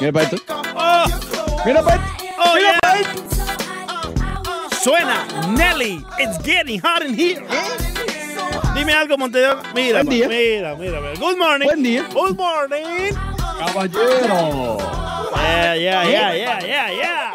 [0.00, 0.36] Mira para esto.
[0.74, 1.04] Oh,
[1.64, 2.24] Mira para esto.
[2.38, 2.78] oh, Mira yeah.
[2.80, 3.22] para esto.
[4.82, 5.26] Suena
[5.56, 6.04] Nelly.
[6.18, 7.42] It's getting hot in here.
[7.50, 8.74] ¿Eh?
[8.74, 9.62] Dime algo, Montevideo.
[9.74, 10.28] Mira, Buen día.
[10.28, 11.14] mira, mira, mira.
[11.18, 11.66] Good morning.
[11.66, 12.04] Buen día.
[12.12, 13.14] Good morning.
[13.58, 14.76] Caballero.
[15.34, 16.38] Yeah, yeah, yeah, ¿Eh?
[16.38, 17.25] yeah, yeah, yeah.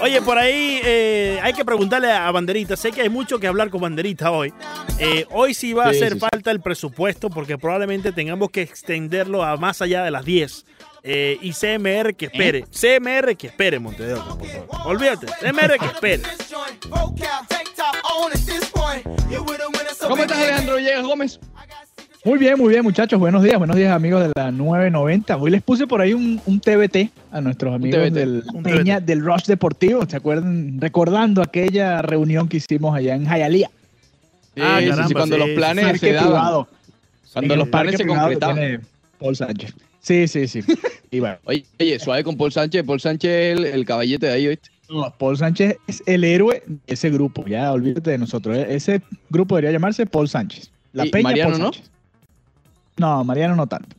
[0.00, 2.76] Oye, por ahí eh, hay que preguntarle a Banderita.
[2.76, 4.52] Sé que hay mucho que hablar con Banderita hoy.
[4.98, 6.26] Eh, hoy sí va a Sí, hacer sí, sí.
[6.30, 10.64] falta el presupuesto porque probablemente tengamos que extenderlo a más allá de las 10.
[11.04, 12.64] Eh, y CMR que espere.
[12.70, 14.38] CMR que espere, Montevideo.
[14.38, 14.68] por favor.
[14.86, 15.26] Olvídate.
[15.40, 16.22] CMR que espere.
[20.00, 21.40] ¿Cómo estás, Alejandro Villegas Gómez?
[22.28, 23.18] Muy bien, muy bien, muchachos.
[23.18, 25.34] Buenos días, buenos días, amigos de la 990.
[25.38, 29.24] Hoy les puse por ahí un, un TBT a nuestros amigos TBT, del Peña del
[29.24, 30.04] Rush Deportivo.
[30.06, 30.78] ¿Se acuerdan?
[30.78, 33.24] Recordando aquella reunión que hicimos allá en.
[33.24, 33.64] Sí,
[34.60, 35.54] Ah, sí, sí, caramba, cuando sí, los sí.
[35.54, 36.28] planes se daban.
[36.28, 36.68] privado.
[37.32, 38.80] Cuando los planes se concretaban.
[39.18, 39.74] Paul Sánchez.
[40.00, 40.60] Sí, sí, sí.
[41.10, 42.84] Y bueno, Oye, oye, suave con Paul Sánchez.
[42.84, 44.68] Paul Sánchez es el, el caballete de ahí, ¿oíste?
[44.90, 47.46] no, Paul Sánchez es el héroe de ese grupo.
[47.46, 48.54] Ya, olvídate de nosotros.
[48.54, 50.70] E- Ese grupo debería llamarse Paul Sánchez.
[50.92, 51.62] La ¿Y Peña Mariano Paul?
[51.62, 51.90] Sánchez.
[51.90, 51.97] No,
[52.98, 53.96] Mariano no tanto.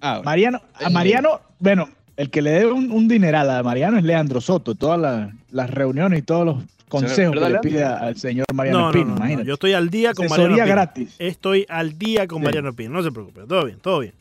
[0.00, 0.24] Ah, bueno.
[0.24, 0.90] Mariano, a.
[0.90, 4.98] Mariano, bueno, el que le debe un, un dineral a Mariano es Leandro Soto, todas
[5.00, 8.84] las, las reuniones y todos los consejos ¿verdad, que le pide al señor Mariano No,
[8.86, 9.16] no, Espino, no, no.
[9.18, 9.48] imagínate.
[9.48, 10.74] Yo estoy al día con Asesoría Mariano Espino.
[11.06, 11.16] gratis.
[11.18, 12.44] Estoy al día con Sí.
[12.44, 12.90] Mariano Espino.
[12.92, 13.42] No se preocupe.
[13.48, 14.12] Todo bien, todo bien.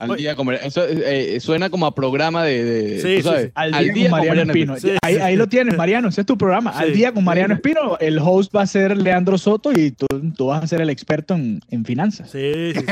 [0.00, 3.44] Al día como- eso eh, suena como a programa de, de- Sí, tú sí, sabes,
[3.46, 3.50] sí.
[3.54, 4.76] Al día, con Mariano, Espino.
[4.78, 5.38] Sí, ahí, sí, ahí sí.
[5.38, 6.08] lo tienes, Mariano.
[6.08, 6.70] Ese es tu programa.
[6.70, 7.98] Al día con Mariano Espino.
[7.98, 11.34] El host va a ser Leandro Soto y tú, tú vas a ser el experto
[11.34, 12.30] en, en finanzas.
[12.30, 12.86] Sí, sí, sí.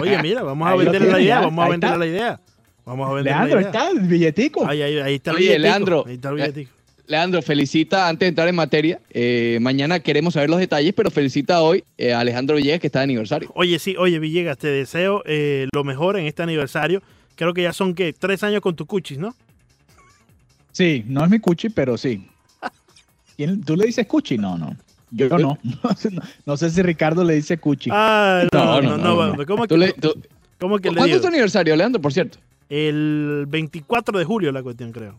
[0.00, 1.40] Oye, mira, vamos a venderle la idea.
[1.40, 1.96] Vamos a está.
[1.96, 2.40] la idea.
[2.86, 3.80] Vamos a venderle Leandro, la ahí idea.
[3.82, 4.66] está el billetico.
[4.66, 5.62] Ahí, ahí, ahí está el Oye, billetico.
[5.68, 6.70] Leandro, Ahí está el eh, billetico.
[7.08, 11.62] Leandro, felicita, antes de entrar en materia, eh, mañana queremos saber los detalles, pero felicita
[11.62, 13.50] hoy eh, a Alejandro Villegas que está de aniversario.
[13.54, 17.02] Oye, sí, oye, Villegas, te deseo eh, lo mejor en este aniversario.
[17.34, 18.12] Creo que ya son, ¿qué?
[18.12, 19.34] Tres años con tu cuchis, ¿no?
[20.72, 22.28] Sí, no es mi cuchi, pero sí.
[23.38, 24.36] ¿Quién- ¿Tú le dices cuchi?
[24.36, 24.76] No, no.
[25.10, 25.58] Yo no.
[25.82, 27.88] No, sé- no- no sé si Ricardo le dice cuchi.
[27.90, 29.34] Ah, no, no, no.
[29.34, 29.46] no.
[29.46, 30.20] ¿Cómo, Tú le- tú-
[30.60, 32.38] cómo que le ¿Cuándo es tu aniversario, Leandro, por cierto?
[32.68, 35.14] El 24 de julio la cuestión, creo.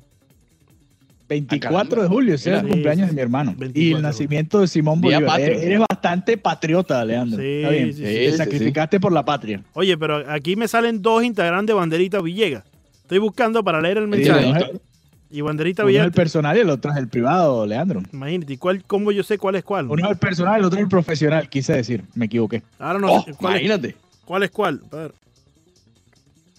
[1.30, 3.52] 24 de julio, ese es el cumpleaños sí, de mi hermano.
[3.58, 5.40] 24 y el nacimiento de Simón Bolívar.
[5.40, 7.40] Eres, eres bastante patriota, Leandro.
[7.40, 7.94] Sí, Está bien.
[7.94, 9.62] sí, Te sí, sí, sacrificaste por la patria.
[9.74, 12.64] Oye, pero aquí me salen dos Instagram de Banderita Villegas.
[13.02, 14.72] Estoy buscando para leer el mensaje.
[15.30, 18.02] y Banderita uno es el Villegas, personal y el otro es el privado, Leandro.
[18.12, 19.86] imagínate, ¿y ¿cuál, ¿cómo yo sé cuál es cuál?
[19.90, 22.04] Uno es el personal y el otro es el profesional, quise decir.
[22.16, 22.64] Me equivoqué.
[22.80, 23.96] Ahora no Oh, sé cuál es, imagínate.
[24.26, 24.82] cuál es cuál.
[24.92, 25.14] A ver.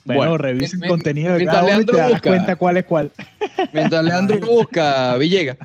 [0.04, 2.30] Bueno, Bueno, mi- contenido de mientras cada uno y Leandro te das busca.
[2.30, 3.10] cuenta cuál es cuál.
[3.72, 5.56] Mientras Leandro busca Villegas,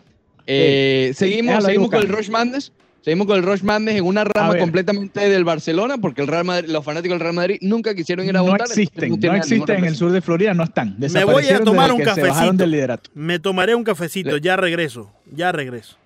[0.45, 2.09] eh, seguimos, ahí seguimos con el.
[2.09, 2.71] Rush Madness.
[3.01, 6.69] Seguimos con el Rush Madness en una rama completamente del Barcelona, porque el Real Madrid,
[6.71, 8.61] los fanáticos del Real Madrid nunca quisieron ir a No votar.
[8.61, 10.95] entonces existen, no existen en el sur de Florida, no están.
[10.97, 12.53] voy a tomar un cafecito.
[12.53, 13.11] del liderato.
[13.13, 15.97] Me tomaré un cafecito, ya regreso, ya regreso.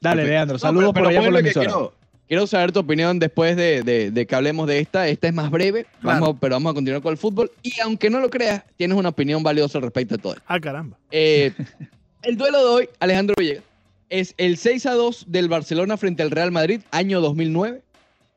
[0.00, 0.30] Dale, Perfecto.
[0.32, 1.66] Leandro, No, saludos pero- por allá por la emisora.
[1.66, 1.94] Quiero,
[2.28, 5.08] quiero saber tu opinión después de, de- de que hablemos de esta.
[5.08, 6.20] Esta es más breve, Claro.
[6.20, 7.50] vamos, pero vamos a continuar con el fútbol.
[7.62, 10.44] Y aunque no lo creas, tienes una opinión valiosa respecto a todo esto.
[10.46, 10.96] Ah, caramba.
[11.10, 11.52] Eh,
[12.22, 13.64] el duelo de hoy, Alejandro Villegas,
[14.10, 17.82] es el 6 a 2 del Barcelona frente al Real Madrid, año 2009,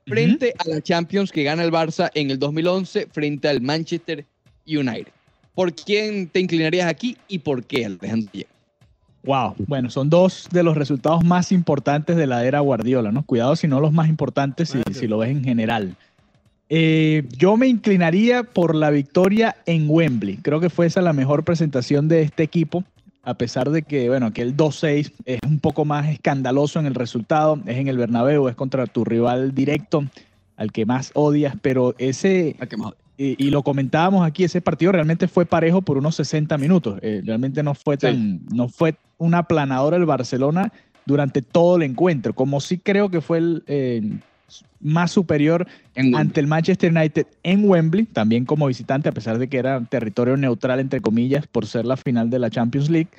[0.07, 4.25] frente a la Champions que gana el Barça en el 2011 frente al Manchester
[4.67, 5.07] United.
[5.55, 8.50] ¿Por quién te inclinarías aquí y por qué, Alejandro Villegas?
[9.23, 13.23] Wow, bueno, son dos de los resultados más importantes de la era Guardiola, ¿no?
[13.23, 15.95] Cuidado si no los más importantes, si, si lo ves en general.
[16.69, 20.37] Eh, yo me inclinaría por la victoria en Wembley.
[20.37, 22.85] Creo que fue esa la mejor presentación de este equipo,
[23.23, 27.59] a pesar de que, bueno, aquel 2-6 es un poco más escandaloso en el resultado,
[27.65, 30.05] es en el Bernabéu, es contra tu rival directo,
[30.55, 32.55] al que más odias, pero ese.
[33.17, 36.99] Y, y lo comentábamos aquí, ese partido realmente fue parejo por unos 60 minutos.
[37.01, 38.01] Eh, realmente no fue Sí.
[38.07, 40.71] tan, no fue una aplanadora el Barcelona
[41.05, 44.01] durante todo el encuentro, como sí creo que fue el eh,
[44.79, 49.47] más superior En ante el Manchester United en Wembley, también como visitante, a pesar de
[49.47, 53.09] que era territorio neutral, entre comillas, por ser la final de la Champions League.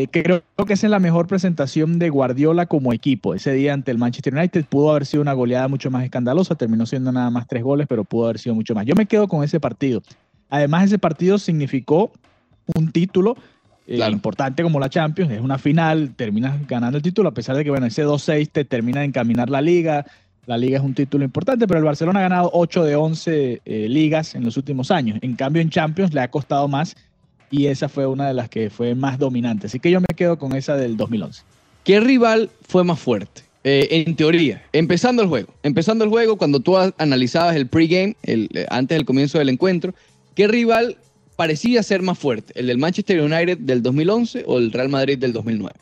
[0.00, 3.34] Eh, creo que esa es la mejor presentación de Guardiola como equipo.
[3.34, 6.86] Ese día ante el Manchester United pudo haber sido una goleada mucho más escandalosa, terminó
[6.86, 8.86] siendo nada más tres goles, pero pudo haber sido mucho más.
[8.86, 10.00] Yo me quedo con ese partido.
[10.50, 12.12] Además, ese partido significó
[12.76, 13.36] un título
[13.88, 14.12] eh, Claro.
[14.12, 17.70] importante como la Champions, es una final, terminas ganando el título, a pesar de que,
[17.70, 20.06] bueno, ese 2-6 te termina de encaminar la liga,
[20.46, 23.88] la liga es un título importante, pero el Barcelona ha ganado 8 de 11 eh,
[23.88, 25.18] ligas en los últimos años.
[25.22, 26.94] En cambio, en Champions le ha costado más
[27.50, 29.66] y esa fue una de las que fue más dominante.
[29.66, 31.42] Así que yo me quedo con esa del 2011.
[31.84, 33.42] ¿Qué rival fue más fuerte?
[33.64, 35.52] Eh, en teoría, empezando el juego.
[35.62, 39.94] Empezando el juego, cuando tú analizabas el pregame, el, eh, antes del comienzo del encuentro,
[40.34, 40.96] ¿qué rival
[41.36, 42.52] parecía ser más fuerte?
[42.58, 45.74] ¿El del Manchester United del 2011 o el Real Madrid del 2009?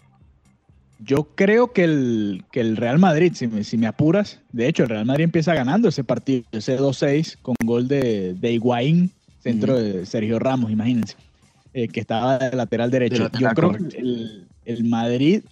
[0.99, 4.85] Yo creo que el, que el Real Madrid, si me, si me apuras, de hecho,
[4.85, 9.11] el Real Madrid empieza ganando ese partido, ese 2-6, con gol de, de Higuaín,
[9.41, 11.15] centro de Sergio Ramos, imagínense,
[11.77, 13.17] eh, que estaba de lateral derecho.
[13.17, 13.89] De lateral, Yo creo correcto.
[13.91, 15.43] que el, el Madrid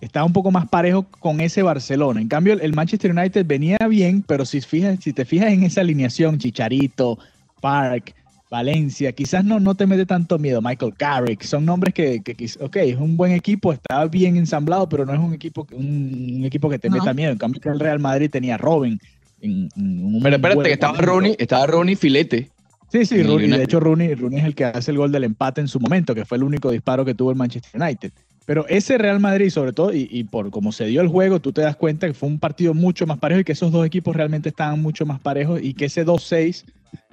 [0.00, 2.20] estaba un poco más parejo con ese Barcelona.
[2.20, 5.82] En cambio, el Manchester United venía bien, pero si, fijas, si te fijas en esa
[5.82, 7.18] alineación, Chicharito,
[7.60, 8.14] Park,
[8.50, 10.62] Valencia, quizás no, no te mete tanto miedo.
[10.62, 15.04] Michael Carrick, son nombres que, que, ok, es un buen equipo, está bien ensamblado, pero
[15.04, 16.96] no es un equipo, que- un, un equipo que te No.
[16.96, 17.32] meta miedo.
[17.32, 18.98] En cambio, el Real Madrid tenía a Robin.
[19.42, 20.96] en- en un Pero espérate, que estaba.
[20.98, 22.48] Rooney, estaba Rooney Filete.
[22.88, 25.60] Sí, sí, Rooney, de hecho Rooney, Rooney es el que hace el gol del empate
[25.60, 28.12] en su momento, que fue el único disparo que tuvo el Manchester United.
[28.44, 31.52] Pero ese Real Madrid, sobre todo, y, y por cómo se dio el juego, tú
[31.52, 34.14] te das cuenta que fue un partido mucho más parejo y que esos dos equipos
[34.14, 36.64] realmente estaban mucho más parejos y que ese 2-6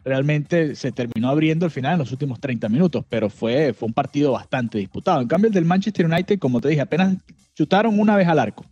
[0.04, 3.94] realmente se terminó abriendo al final en los últimos 30 minutos, pero fue, fue un
[3.94, 5.22] partido bastante disputado.
[5.22, 7.18] En cambio, el del Manchester United, como te dije, apenas
[7.56, 8.66] chutaron una vez al arco,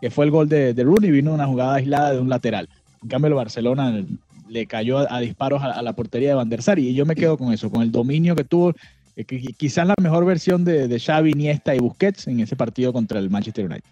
[0.00, 2.68] que fue el gol de, de Rooney, vino una jugada aislada de un lateral.
[3.02, 4.04] En cambio, el Barcelona
[4.48, 7.06] le cayó a, a disparos a, a la portería de Van der Sar y yo
[7.06, 8.72] me quedo con eso, con el dominio que tuvo,
[9.16, 12.92] eh, que quizás la mejor versión de, de Xavi, Iniesta y Busquets en ese partido
[12.92, 13.84] contra el Manchester United.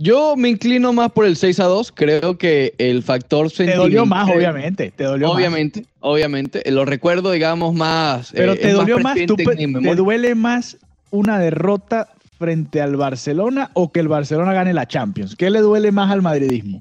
[0.00, 1.92] Yo me inclino más por el 6 a 2.
[1.92, 5.36] Creo que el factor Te dolió más, obviamente, te dolió más.
[5.36, 6.70] Obviamente, obviamente.
[6.70, 8.30] Lo recuerdo, digamos, más.
[8.32, 10.78] Pero eh, te es dolió más, tú, en mi te duele más
[11.10, 12.08] una derrota
[12.38, 15.34] frente al Barcelona o que el Barcelona gane la Champions.
[15.34, 16.80] ¿Qué le duele más al madridismo?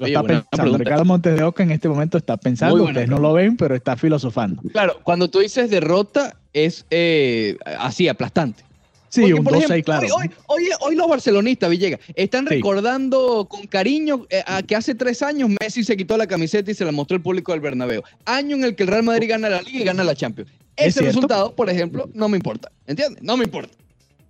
[0.00, 0.46] Oye, está pensando.
[0.50, 0.78] pregunta.
[0.78, 3.96] Ricardo Montes de Oca en este momento está pensando, ustedes no lo ven, pero está
[3.96, 4.62] filosofando.
[4.72, 8.64] Claro, cuando tú dices derrota, es eh, así, aplastante.
[9.08, 10.06] Sí, Porque, un por 2-6, ejemplo, claro.
[10.46, 12.54] Hoy, hoy, los barcelonistas, Villegas, están Sí.
[12.54, 16.74] recordando con cariño eh, a que hace tres años Messi se quitó la camiseta y
[16.74, 18.02] se la mostró al público del Bernabéu.
[18.24, 20.50] Año en el que el Real Madrid gana la Liga y gana la Champions.
[20.76, 22.70] Es Ese resultado, por ejemplo, no me importa.
[22.86, 23.20] ¿Entiendes?
[23.22, 23.74] No me importa.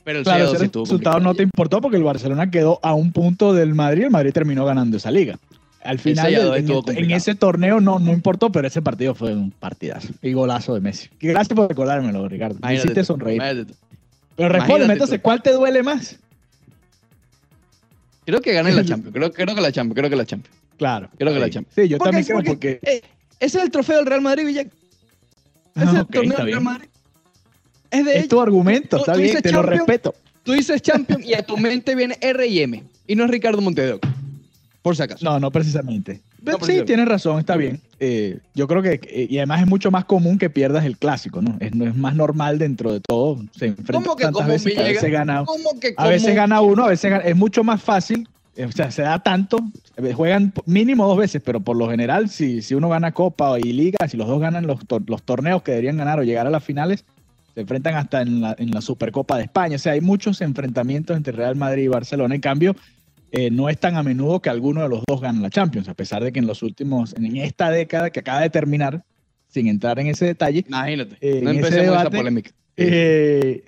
[0.03, 2.81] Pero el Claro, 6 a 2 ese resultado no te importó porque el Barcelona quedó
[2.83, 4.05] a un punto del Madrid.
[4.05, 5.39] El Madrid terminó ganando esa liga.
[5.83, 10.09] Al final, en, el- ese torneo no, no importó, pero ese partido fue un partidazo.
[10.21, 11.09] Y golazo de Messi.
[11.21, 12.59] Gracias por recordármelo, Ricardo.
[12.63, 13.37] Me hiciste sonreír.
[13.37, 13.75] imagínate.
[14.37, 16.17] Pero respóndeme, entonces, ¿cuál te duele más?
[18.25, 19.15] Creo que gané la Champions.
[19.15, 19.99] Creo, creo que la Champions.
[19.99, 20.57] Creo que la Champions.
[20.77, 21.09] Claro.
[21.19, 21.53] Creo que la Sí.
[21.53, 21.75] Champions.
[21.75, 22.51] Sí, yo Porque- también creo porque,
[22.81, 22.91] porque...
[22.91, 23.03] eh,
[23.41, 24.73] ese es el trofeo del Real Madrid, Villegas.
[25.75, 26.61] Ese es el Ah, ok, torneo del Real.
[26.63, 26.89] Madrid.
[27.91, 30.15] Es de Es tu argumento, Tú- está tú bien, dices te lo Champions, respeto.
[30.43, 32.85] Tú dices Champions y a tu mente viene R y M.
[33.07, 33.99] Y no es Ricardo Montevideo.
[34.83, 35.25] Por si acaso.
[35.25, 36.23] No, no precisamente.
[36.63, 37.81] Sí, tienes razón, está bien.
[37.99, 41.43] Eh, yo creo que, eh, y además es mucho más común que pierdas el clásico,
[41.43, 41.57] ¿no?
[41.61, 43.37] Es, no es más normal dentro de todo.
[43.59, 46.23] Se enfrenta ¿Cómo que tantas común, veces que a veces gana, ¿Cómo que a veces
[46.23, 46.37] común?
[46.37, 48.27] gana uno, a veces gana- es mucho más fácil.
[48.57, 49.59] eh, O sea, se da tanto,
[50.15, 53.99] juegan mínimo dos veces, pero por lo general, si, si uno gana Copa y Liga,
[54.09, 56.65] si los dos ganan los, tor- los torneos que deberían ganar o llegar a las
[56.65, 57.05] finales,
[57.55, 59.77] se enfrentan hasta en la, en la Supercopa de España.
[59.77, 62.35] O sea, hay muchos enfrentamientos entre Real Madrid y Barcelona.
[62.35, 62.75] En cambio,
[63.33, 65.95] eh, no es tan a menudo que alguno de los dos gane la Champions, a
[65.95, 69.05] pesar de que en los últimos, en esta década que acaba de terminar,
[69.49, 71.17] sin entrar en ese detalle, Imagínate.
[71.21, 72.51] Eh, no en ese esa polémica.
[72.77, 73.65] eh,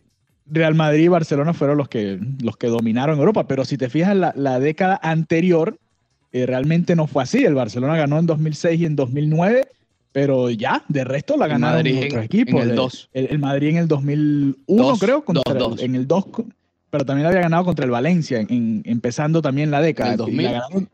[0.47, 4.15] Real Madrid y Barcelona fueron los que, los que dominaron Europa, pero si te fijas,
[4.17, 5.79] la, la década anterior
[6.33, 7.45] realmente no fue así.
[7.45, 9.69] El Barcelona ganó en 2006 y en 2009,
[10.13, 12.63] pero ya, de resto la ganaron Madrid en- otros equipos.
[12.63, 13.11] en el 2.
[13.13, 15.83] El, el Madrid en el 2001, Dos, creo, contra dos, el- dos.
[15.83, 16.25] en el 2,
[16.93, 20.11] pero también había ganado contra el Valencia, en- en- empezando también la década.
[20.13, 20.45] En el Y 2000.
[20.45, 20.89] la ganaron-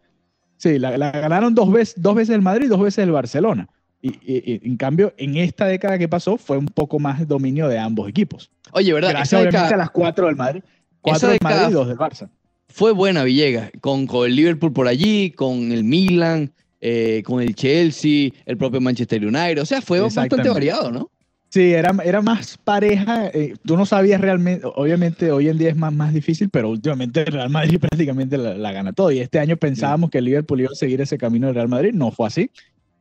[0.57, 3.69] sí, la, la ganaron dos veces, dos veces el Madrid y dos veces el Barcelona.
[4.01, 7.67] Y, y- y, en cambio, en esta década que pasó fue un poco más dominio
[7.67, 8.49] de ambos equipos.
[8.71, 9.11] Oye, ¿verdad?
[9.11, 10.63] Gracias Esa obviamente década a las cuatro del Madrid.
[11.01, 12.29] Cuatro del Madrid y dos del Barça.
[12.69, 13.73] fue buena, Villegas.
[13.81, 18.81] Con, con el Liverpool por allí, con el Milan, eh, con el Chelsea, el propio
[18.81, 19.61] Manchester United.
[19.63, 21.11] O sea, fue bastante variado, ¿no?
[21.51, 23.29] Sí, era, era más pareja.
[23.29, 27.21] eh, tú no sabías realmente, obviamente hoy en día es más, más difícil, pero últimamente
[27.21, 29.11] el Real Madrid prácticamente la, la gana todo.
[29.11, 31.93] Y este año pensábamos que el Liverpool iba a seguir ese camino del Real Madrid,
[31.95, 32.51] no fue así.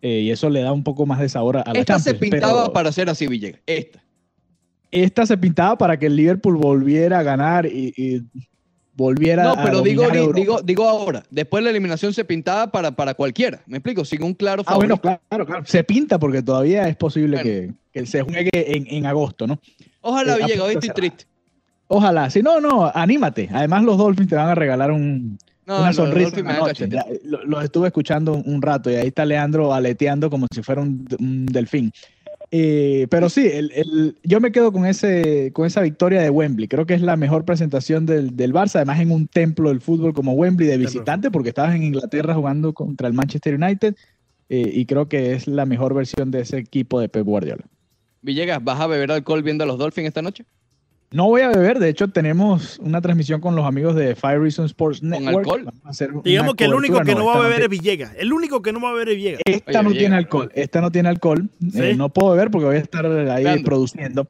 [0.01, 2.13] eh, y eso le da un poco más de sabor a, a la Esta se
[2.13, 3.59] pintaba pero para ser así, Villegas.
[3.65, 4.01] Esta.
[4.91, 8.21] Esta se pintaba para que el Liverpool volviera a ganar y, y
[8.97, 11.23] volviera No, a pero digo, digo, digo ahora.
[11.29, 13.61] Después la eliminación se pintaba para, para cualquiera.
[13.67, 14.03] ¿Me explico?
[14.03, 15.21] Sin un claro Ah, bueno, favorito.
[15.29, 15.63] claro, claro.
[15.65, 17.43] Se pinta porque todavía es posible Bueno.
[17.93, 19.59] que, que se juegue en, en agosto, ¿no?
[20.01, 20.63] Ojalá, eh, Villegas.
[20.65, 21.25] Hoy apuesta estoy triste.
[21.87, 22.29] Ojalá.
[22.29, 23.47] Si no, no, anímate.
[23.53, 26.41] Además, los Dolphins te van a regalar un, No, una no, sonrisa.
[26.87, 30.61] Ya, lo- Los estuve escuchando un, un rato y ahí está Leandro aleteando como si
[30.63, 31.91] fuera un, un delfín.
[32.49, 36.67] Eh, pero sí, el- el- yo me quedo con, ese, con esa victoria de Wembley.
[36.69, 40.13] Creo que es la mejor presentación del, del Barça, además en un templo del fútbol
[40.13, 43.95] como Wembley de visitante, porque estabas en Inglaterra jugando contra el Manchester United.
[44.49, 47.65] eh, y creo que es la mejor versión de ese equipo de Pep Guardiola.
[48.21, 50.45] Villegas, ¿vas a beber alcohol viendo a los Dolphins esta noche?
[51.09, 54.71] No voy a beber, de hecho tenemos una transmisión con los amigos de Five Reasons
[54.71, 55.37] Sports ¿Con Network.
[55.37, 55.63] alcohol?
[55.63, 58.11] Vamos a hacer Digamos que el único que no va a beber es Villegas.
[58.17, 59.41] El único que no va a beber es Villegas.
[59.45, 59.97] Esta Oye, no Villegas.
[59.99, 61.49] tiene alcohol, esta no tiene alcohol.
[61.71, 61.79] ¿Sí?
[61.81, 63.63] Eh, no puedo beber porque voy a estar ahí Leandro.
[63.63, 64.27] produciendo.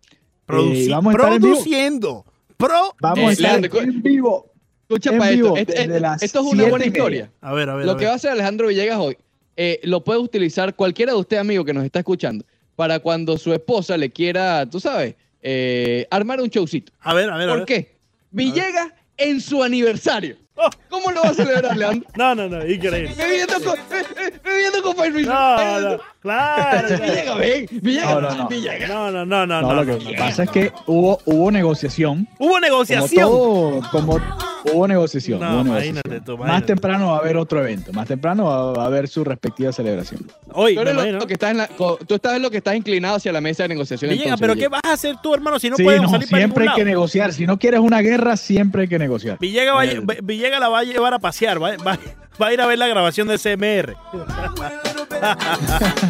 [0.47, 2.25] Produci- Eh, vamos a estar produciendo.
[2.57, 2.95] Pro.
[3.01, 4.51] Vamos Eh, a estar Leandro, en vivo.
[4.83, 5.43] Escucha En para esto.
[5.43, 7.31] vivo, Este- desde este- las esto es una buena historia.
[7.41, 7.83] A ver, a ver.
[7.83, 7.99] a Lo ver.
[7.99, 9.17] que va a hacer Alejandro Villegas hoy,
[9.57, 13.51] eh, lo puede utilizar cualquiera de ustedes, amigo, que nos está escuchando, para cuando su
[13.51, 16.91] esposa le quiera, tú sabes, eh, armar un showcito.
[17.01, 17.49] A ver, a ver.
[17.49, 17.65] a ¿Por ver.
[17.67, 17.97] qué?
[18.31, 20.37] Villegas en su aniversario.
[20.59, 20.69] Oh.
[20.89, 22.09] ¿Cómo lo va a celebrar, Leandro?
[22.15, 23.13] No, no, no, increíble.
[23.15, 25.27] Bebiendo con, eh, eh, bebiendo con Reasons.
[25.27, 26.87] No, no, claro.
[26.97, 27.67] Villegas, ven.
[27.71, 28.47] Villegas, No, no, no.
[28.47, 28.89] Villegas.
[28.89, 29.61] No, no, no, no.
[29.61, 32.27] No, no, lo que pasa es que hubo, hubo negociación.
[32.39, 33.21] Hubo Como negociación.
[33.29, 34.19] todo, como
[34.65, 35.39] hubo negociación.
[35.39, 35.95] No, hubo negociación.
[36.05, 37.93] imagínate tú, Más temprano va a haber otro evento.
[37.93, 38.45] Más temprano
[38.75, 40.21] va, a haber su respectiva celebración.
[40.53, 43.31] Hoy, Tú, lo- que estás en la- tú estás en lo que estás inclinado hacia
[43.31, 44.11] la mesa de negociación.
[44.11, 46.41] Entonces, pero ¿qué vas a hacer tú, hermano, si no sí, podemos no, salir para
[46.41, 46.89] siempre hay que lado?
[46.89, 47.33] negociar.
[47.33, 49.37] Si no quieres una guerra, siempre hay que negociar.
[49.39, 50.15] Villegas, va a- Mierda.
[50.23, 51.99] Villegas la va a llevar a pasear, va, va-
[52.41, 53.95] va a ir a ver la grabación de CMR.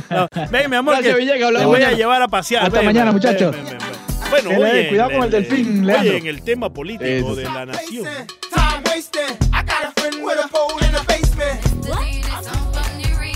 [0.09, 2.63] No, ven, mi amor, Gracias, que Villegas, te voy a llevar a pasear.
[2.65, 3.51] Hasta ven, mañana, ven, muchachos.
[3.55, 3.86] ven, ven, ven.
[4.29, 6.09] Bueno, oye, cuidado con el delfín, Leandro.
[6.09, 7.35] Oye, en el tema político Eso.
[7.35, 8.05] de la nación.
[8.53, 9.37] Time wasting.
[9.53, 11.61] I got a friend with a pole in the basement.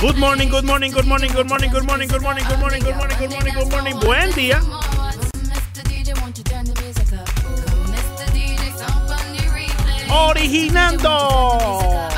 [0.02, 2.96] Good morning, good morning, good morning, good morning, good morning, good morning, good morning, good
[2.96, 4.00] morning, good morning, good morning.
[4.00, 4.60] Buen día.
[10.10, 12.10] Originando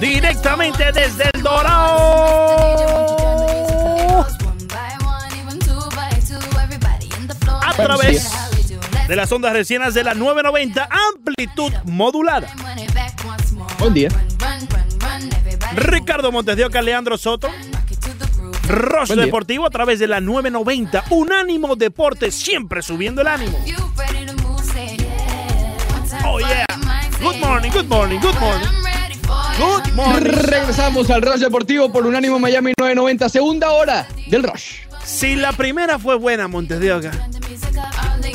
[0.00, 3.43] directamente desde el Dorado
[7.74, 8.30] a través
[9.08, 12.48] de las ondas recientes de la 990 amplitud modulada.
[13.78, 14.08] Buen día.
[15.74, 17.48] Ricardo Montes de Oca, Leandro Soto,
[18.68, 19.16] día.
[19.16, 23.58] Deportivo a través de la 990 Unánimo Deportes, siempre subiendo el ánimo.
[26.24, 26.66] Oh yeah.
[27.20, 28.68] Good morning, good morning, good morning.
[29.58, 30.30] Good morning.
[30.30, 34.83] Regresamos al Rush Deportivo por Unánimo Miami 990, segunda hora del Rush.
[35.04, 37.10] Si la primera fue buena, Montes de Oca.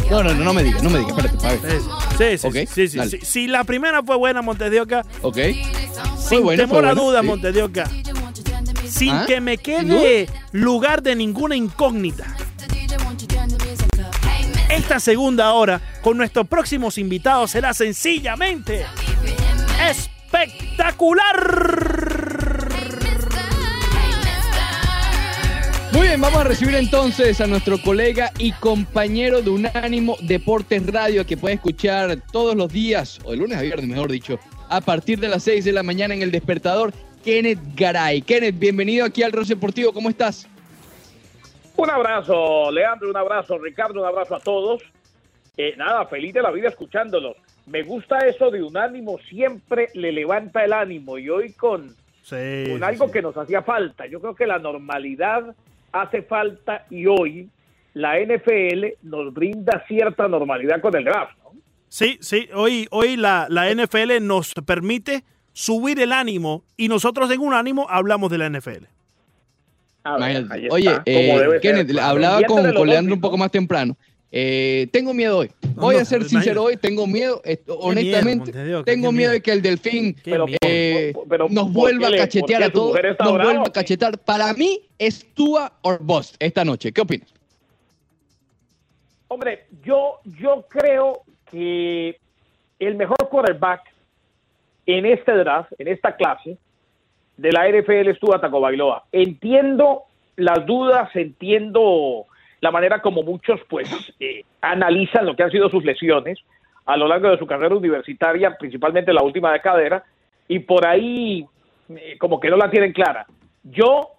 [0.10, 1.80] No, no, no, no me digas, no me digas, espérate.
[2.18, 3.12] Sí, sí, sí, sí, dale.
[3.12, 3.20] sí.
[3.24, 5.38] Si la primera fue buena, Montes de Oca, Ok.
[6.28, 7.28] sin buena, temor fue a duda, sí.
[7.28, 7.90] Montes de Oca,
[8.88, 12.26] sin Ah, que me quede lugar de ninguna incógnita.
[14.70, 18.86] Esta segunda hora con nuestros próximos invitados será sencillamente
[19.90, 22.19] espectacular.
[26.10, 31.38] Bien, vamos a recibir entonces a nuestro colega y compañero de Unánimo Deportes Radio que
[31.38, 34.40] puede escuchar todos los días, o de lunes a viernes, mejor dicho,
[34.70, 38.24] a partir de las 6 de la mañana en el despertador, Kenneth Garay.
[38.24, 40.48] Kenneth, bienvenido aquí al Rush Deportivo, ¿cómo estás?
[41.78, 44.82] Un abrazo, Leandro, un abrazo, Ricardo, un abrazo a todos.
[45.58, 47.38] Eh, nada, feliz de la vida escuchándolos.
[47.68, 51.90] Me gusta eso de un ánimo, siempre le levanta el ánimo y hoy con,
[52.24, 53.12] Sí, con sí, algo sí.
[53.14, 54.08] que nos hacía falta.
[54.08, 55.56] Yo creo que la normalidad
[55.92, 57.50] hace falta y hoy
[57.94, 61.38] la NFL nos brinda cierta normalidad con el draft.
[61.44, 61.52] ¿no?
[61.88, 67.42] Sí, sí, hoy, hoy la, la NFL nos permite subir el ánimo y nosotros en
[67.42, 68.86] un ánimo hablamos de la NFL.
[70.18, 73.98] Ver, Oye, como eh, Kenneth, hablaba con, Leandro un poco más temprano.
[74.32, 75.52] Eh, tengo miedo hoy.
[75.76, 78.52] Voy no, a ser sincero hoy, tengo miedo, eh, honestamente,
[78.84, 83.00] tengo miedo de que el delfín eh, pero, nos ¿por vuelva a cachetear a todos,
[83.20, 84.18] nos vuelva a cachetar.
[84.20, 86.92] Para mí es Tua or bust esta noche.
[86.92, 87.34] ¿Qué opinas?
[89.30, 92.20] Hombre, yo, yo creo que
[92.80, 93.82] el mejor quarterback
[94.86, 96.58] en este draft, en esta clase
[97.38, 99.06] de la NFL es Tua Tagovailoa.
[99.12, 100.04] Entiendo
[100.36, 102.26] las dudas, entiendo
[102.62, 103.90] la manera como muchos pues
[104.20, 106.40] eh, analizan lo que han sido sus lesiones
[106.86, 110.04] a lo largo de su carrera universitaria, principalmente la última de cadera,
[110.48, 111.46] y por ahí
[111.90, 113.28] eh, como que no la tienen clara.
[113.64, 114.10] Yo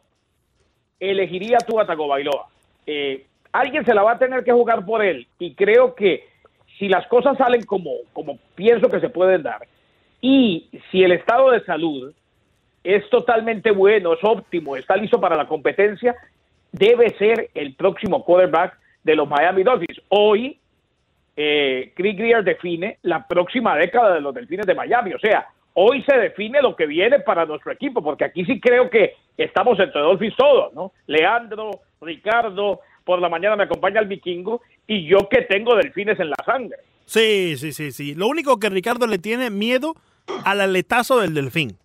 [1.01, 2.47] elegiría a Tua Tagovailoa.
[2.87, 6.29] Eh, alguien se la va a tener que jugar por él y creo que
[6.79, 9.67] si las cosas salen como, como pienso que se pueden dar
[10.21, 12.13] y si el estado de salud
[12.85, 16.15] es totalmente bueno, es óptimo, está listo para la competencia,
[16.73, 20.01] debe ser el próximo quarterback de los Miami Dolphins.
[20.09, 20.59] Hoy,
[21.37, 25.15] eh, Chris Greer define la próxima década de los Delfines de Miami.
[25.15, 28.91] O sea, hoy se define lo que viene para nuestro equipo, porque aquí sí creo
[28.91, 30.93] que estamos entre Dolphins todos, ¿no?
[31.07, 36.31] Leandro, Ricardo, por la mañana me acompaña el vikingo y yo que tengo Delfines en
[36.31, 36.77] la sangre.
[37.07, 38.15] Sí, sí, sí, sí.
[38.15, 39.95] Lo único que Ricardo le tiene miedo
[40.45, 41.77] al aletazo del delfín.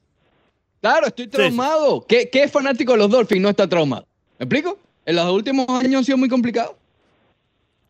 [0.81, 1.31] Claro, estoy sí.
[1.31, 2.05] traumado.
[2.07, 4.05] ¿Qué, ¿Qué fanático de los Dolphins no está traumado?
[4.39, 4.77] ¿Me explico?
[5.05, 6.75] En los últimos años han sido muy complicados.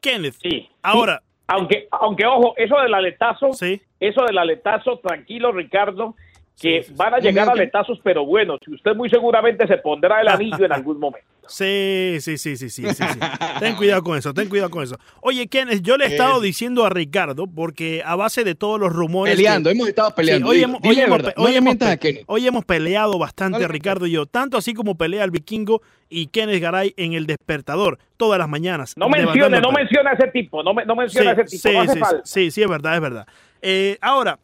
[0.01, 0.69] Kenneth, Sí.
[0.81, 6.15] ahora, Aunque, aunque ojo, eso del aletazo, sí, eso del aletazo, tranquilo, Ricardo,
[6.59, 10.21] que Sí, sí, van a llegar aletazos, pero bueno, si usted muy seguramente se pondrá
[10.21, 11.27] el anillo en algún momento.
[11.47, 13.19] Sí, sí, sí, sí, sí, sí, sí.
[13.59, 14.97] Ten cuidado con eso, ten cuidado con eso.
[15.21, 18.91] Oye, Kenneth, yo le he estado diciendo a Ricardo, porque a base de todos los
[18.91, 19.33] rumores...
[19.35, 20.49] que- Peleando, hemos estado Sí, peleando.
[20.49, 22.19] hoy, hemos, dile hoy hemos no hoy hemos pe- Kenny.
[22.25, 26.27] hoy hemos peleado bastante, No Ricardo y yo, tanto así como pelea el vikingo y
[26.27, 28.93] Kenneth Garay en el despertador todas las mañanas.
[28.97, 29.71] No mencione, no pelo.
[29.71, 31.99] mencione a ese tipo, no, me- no mencione a ese tipo, sí, no hace sí,
[31.99, 32.21] falta.
[32.25, 33.27] sí, sí, es verdad, es verdad.
[33.61, 34.39] Eh, ahora,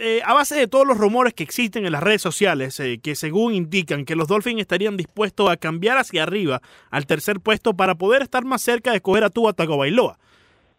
[0.00, 3.14] eh, a base de todos los rumores que existen en las redes sociales, eh, que
[3.14, 7.94] según indican que los Dolphins estarían dispuestos a cambiar hacia arriba al tercer puesto para
[7.96, 10.18] poder estar más cerca de escoger a Tua Tagovailoa.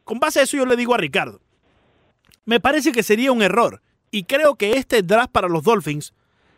[0.03, 1.39] Con base a eso yo le digo a Ricardo,
[2.45, 6.13] me parece que sería un error y creo que este draft para los Dolphins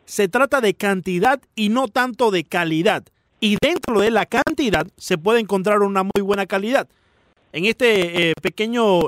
[0.05, 3.03] se trata de cantidad y no tanto de calidad.
[3.39, 6.87] Y dentro de la cantidad se puede encontrar una muy buena calidad.
[7.51, 9.01] En este eh, pequeño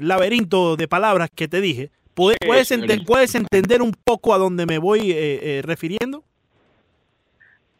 [0.00, 3.04] laberinto de palabras que te dije, ¿puedes, puedes, ente- Lorenzo.
[3.06, 5.14] puedes entender un poco a dónde me voy eh,
[5.58, 6.24] eh, refiriendo?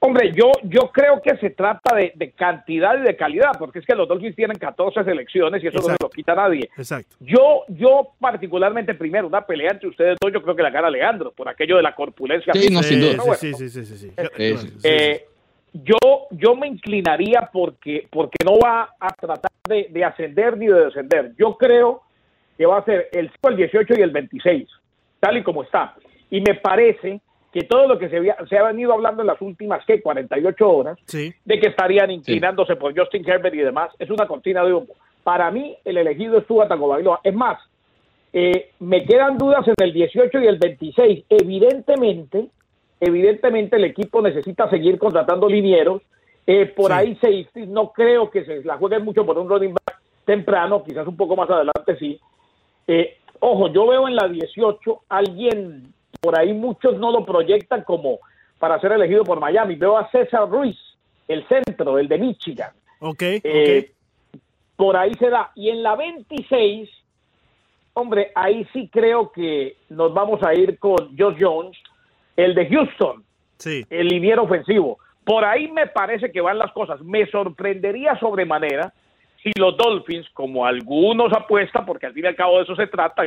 [0.01, 3.85] Hombre, yo, yo creo que se trata de, de cantidad y de calidad, porque es
[3.85, 6.71] que los Dolphins tienen 14 selecciones y eso no se lo quita nadie.
[6.77, 7.17] Exacto.
[7.19, 11.33] Yo, yo particularmente, primero, una pelea entre ustedes dos, yo creo que la gana Alejandro,
[11.33, 12.53] por aquello de la corpulencia.
[12.55, 13.35] Sí, no, sin duda.
[13.35, 14.13] Sí, sí, sí, sí, sí.
[14.37, 14.69] Sí, sí.
[14.85, 15.27] Eh,
[15.73, 15.97] yo,
[16.31, 21.33] yo me inclinaría porque, porque no va a tratar de, de ascender ni de descender.
[21.37, 22.03] Yo creo
[22.59, 24.69] que va a ser el 5, el 18 y el 26,
[25.21, 25.95] tal y como está.
[26.31, 27.21] Y me parece
[27.53, 30.03] que todo lo que se, había- se ha venido hablando en las últimas, ¿qué?
[30.03, 31.33] 48 horas, Sí.
[31.45, 34.89] de que estarían inclinándose por Justin Herbert y demás, es una cortina de humo.
[35.25, 37.21] Para mí, el elegido es Tua Tagovailoa.
[37.25, 37.59] Es más,
[38.33, 41.25] eh, me quedan dudas en el 18 y el 26.
[41.31, 42.49] Evidentemente,
[43.01, 46.03] evidentemente el equipo necesita seguir contratando linieros.
[46.47, 46.93] Eh, por Sí.
[46.93, 51.07] ahí safety, no creo que se la jueguen mucho por un running back temprano, quizás
[51.07, 52.19] un poco más adelante sí.
[52.89, 58.19] Eh, ojo, yo veo en la 18 alguien, por ahí muchos no lo proyectan como
[58.59, 59.77] para ser elegido por Miami.
[59.77, 60.77] Veo a César Ruiz,
[61.29, 62.73] el centro, el de Michigan.
[63.01, 63.93] Ok, Eh,
[64.75, 65.51] Por ahí se da.
[65.55, 66.89] Y en la 26,
[67.95, 71.77] hombre, ahí sí creo que nos vamos a ir con Josh Jones,
[72.37, 73.25] el de Houston.
[73.59, 73.85] Sí.
[73.91, 74.99] el liniero ofensivo.
[75.25, 77.01] Por ahí me parece que van las cosas.
[77.03, 78.93] Me sorprendería sobremanera
[79.43, 82.87] si los Dolphins, como algunos apuestan, porque al fin y al cabo de eso se
[82.87, 83.23] trata,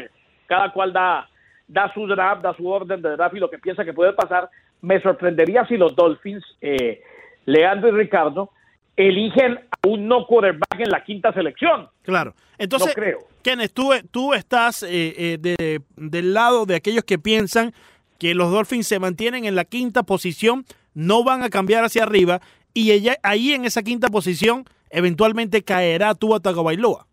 [0.48, 1.30] cada cual da,
[1.68, 4.50] da su draft, da su orden de draft y lo que piensa que puede pasar,
[4.82, 7.02] me sorprendería si los Dolphins, eh,
[7.46, 8.50] Leandro y Ricardo,
[8.98, 11.88] eligen a un no quarterback en la quinta selección.
[12.04, 12.34] Claro.
[12.58, 13.20] Entonces, No creo.
[13.42, 17.74] Kenneth, tú, tú estás eh, eh, de- del lado de aquellos que piensan
[18.20, 22.42] que los Dolphins se mantienen en la quinta posición, no van a cambiar hacia arriba,
[22.74, 27.06] y ella, ahí en esa quinta posición eventualmente caerá Tua Tagovailoa.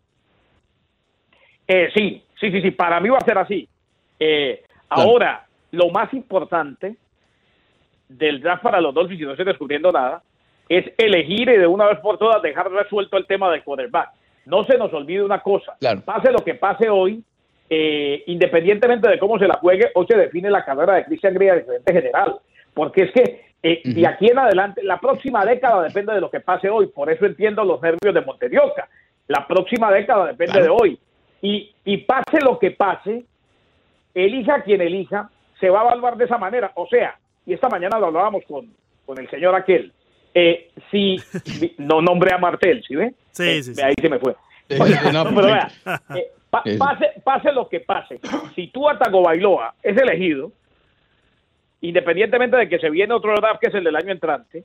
[1.67, 3.67] Eh, sí, sí, sí, sí, para mí va a ser así.
[4.19, 5.09] Eh, Claro.
[5.11, 6.95] Ahora, lo más importante
[8.07, 10.23] del draft para los Dolphins, y no estoy descubriendo nada,
[10.67, 14.09] es elegir y de una vez por todas dejar resuelto el tema del quarterback.
[14.47, 16.01] No se nos olvide una cosa, Claro.
[16.01, 17.23] pase lo que pase hoy,
[17.69, 21.59] eh, independientemente de cómo se la juegue, hoy se define la carrera de Christian Gray
[21.59, 22.39] de gerente general,
[22.73, 26.39] porque es que eh, de aquí en adelante, la próxima década depende de lo que
[26.39, 28.87] pase hoy, por eso entiendo los nervios de Monterioca,
[29.27, 30.65] la próxima década depende Claro.
[30.65, 30.99] de hoy,
[31.41, 33.25] y, y pase lo que pase,
[34.13, 36.71] elija quien elija, se va a evaluar de esa manera.
[36.75, 38.67] O sea, y esta mañana lo hablábamos con,
[39.05, 39.91] con el señor aquel,
[40.33, 41.17] eh, si,
[41.77, 43.13] no nombré a Martel, ¿sí ve?
[43.31, 43.81] Sí, Eh, sí, sí.
[43.81, 44.35] Ahí se me fue.
[45.13, 45.67] No, pero vea,
[46.15, 46.77] eh, pa- sí.
[46.77, 48.19] pase, pase lo que pase,
[48.55, 50.51] si tú Atago Bailoa es elegido,
[51.81, 54.63] independientemente de que se viene otro draft que es el del año entrante,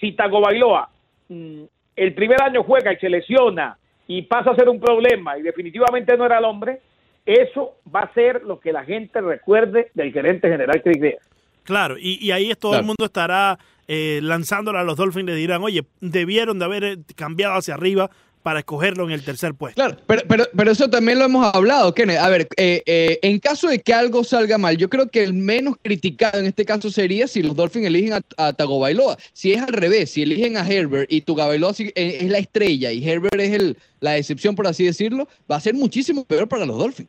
[0.00, 0.88] si Tagovailoa
[1.28, 1.62] mm,
[1.96, 6.16] el primer año juega y se lesiona y pasa a ser un problema y definitivamente
[6.16, 6.80] no era el hombre,
[7.26, 11.18] eso va a ser lo que la gente recuerde del gerente general Chris Greer.
[11.64, 12.80] Claro, y, y ahí es todo Claro.
[12.82, 16.96] el mundo estará eh, lanzándole a los Dolphins, le dirán, oye, debieron de haber eh,
[17.16, 18.10] cambiado hacia arriba
[18.42, 19.80] para escogerlo en el tercer puesto.
[19.80, 22.18] Claro, pero, pero, pero eso también lo hemos hablado, Kenneth.
[22.18, 25.34] A ver, eh, eh, en caso de que algo salga mal, yo creo que el
[25.34, 29.16] menos criticado en este caso sería si los Dolphins eligen a, a Tagovailoa.
[29.32, 32.92] Si es al revés, si eligen a Herbert y Tagovailoa sí, eh, es la estrella
[32.92, 36.64] y Herbert es el, la excepción, por así decirlo, va a ser muchísimo peor para
[36.64, 37.08] los Dolphins.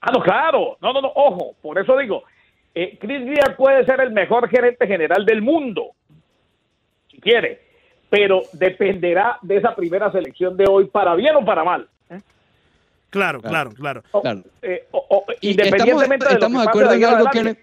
[0.00, 0.78] Ah, no, claro.
[0.80, 1.12] No, no, no.
[1.14, 2.22] Ojo, por eso digo,
[2.74, 5.92] eh, Chris Greer puede ser el mejor gerente general del mundo,
[7.10, 7.65] si quiere,
[8.10, 11.88] pero dependerá de esa primera selección de hoy, para bien o para mal.
[13.10, 14.02] Claro, claro, claro.
[14.62, 17.62] Eh, o- o- Y independientemente estamos, de lo estamos de de algo, adelante.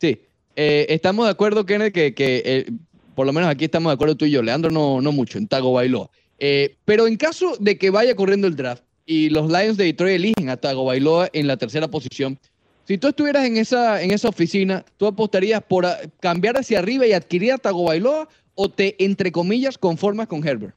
[0.00, 0.20] Sí,
[0.56, 2.66] eh, estamos de acuerdo, Kenneth, que, que eh,
[3.14, 4.42] por lo menos aquí estamos de acuerdo tú y yo.
[4.42, 6.08] Leandro no, no mucho, en Tago Bailoa.
[6.38, 10.16] Eh, pero en caso de que vaya corriendo el draft y los Lions de Detroit
[10.16, 12.38] eligen a Tago Bailoa en la tercera posición,
[12.86, 15.86] si tú estuvieras en esa, en esa oficina, ¿tú apostarías por
[16.18, 20.74] cambiar hacia arriba y adquirir a Tago Bailoa o te, entre comillas, conformas con Herbert?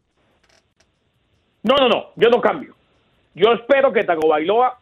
[1.63, 2.75] No, no, no, yo no cambio.
[3.35, 4.79] Yo espero que Tagovailoa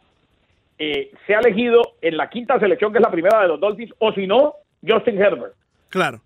[0.77, 4.11] eh, sea elegido en la quinta selección, que es la primera de los Dolphins, o
[4.13, 5.53] si no, Justin Herbert.
[5.89, 6.21] Claro.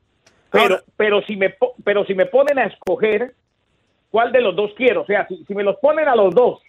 [0.49, 3.34] Pero, pero, si me, pero si me ponen a escoger
[4.10, 6.62] cuál de los dos quiero, o sea, si, si me los ponen a los dos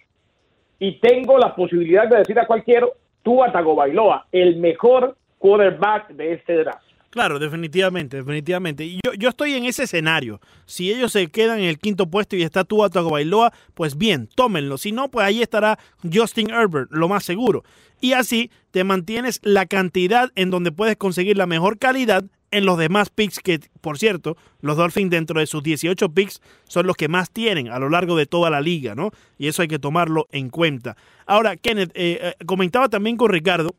[0.79, 6.09] y tengo la posibilidad de decir a cuál quiero, tú a Tagovailoa, el mejor quarterback
[6.09, 6.86] de este draft.
[7.17, 8.85] Claro, definitivamente, definitivamente.
[8.85, 10.39] Y yo, yo estoy en ese escenario.
[10.67, 14.77] Si ellos se quedan en el quinto puesto y está Tua Tagovailoa, pues bien, tómenlo.
[14.77, 15.79] Si no, pues ahí estará
[16.13, 17.63] Justin Herbert, lo más seguro.
[18.01, 22.77] Y así te mantienes la cantidad en donde puedes conseguir la mejor calidad en los
[22.77, 27.07] demás picks que, por cierto, los Dolphins dentro de sus 18 picks son los que
[27.07, 29.09] más tienen a lo largo de toda la liga, ¿no?
[29.39, 30.95] Y eso hay que tomarlo en cuenta.
[31.25, 33.73] Ahora, Kenneth, eh, eh, comentaba también con Ricardo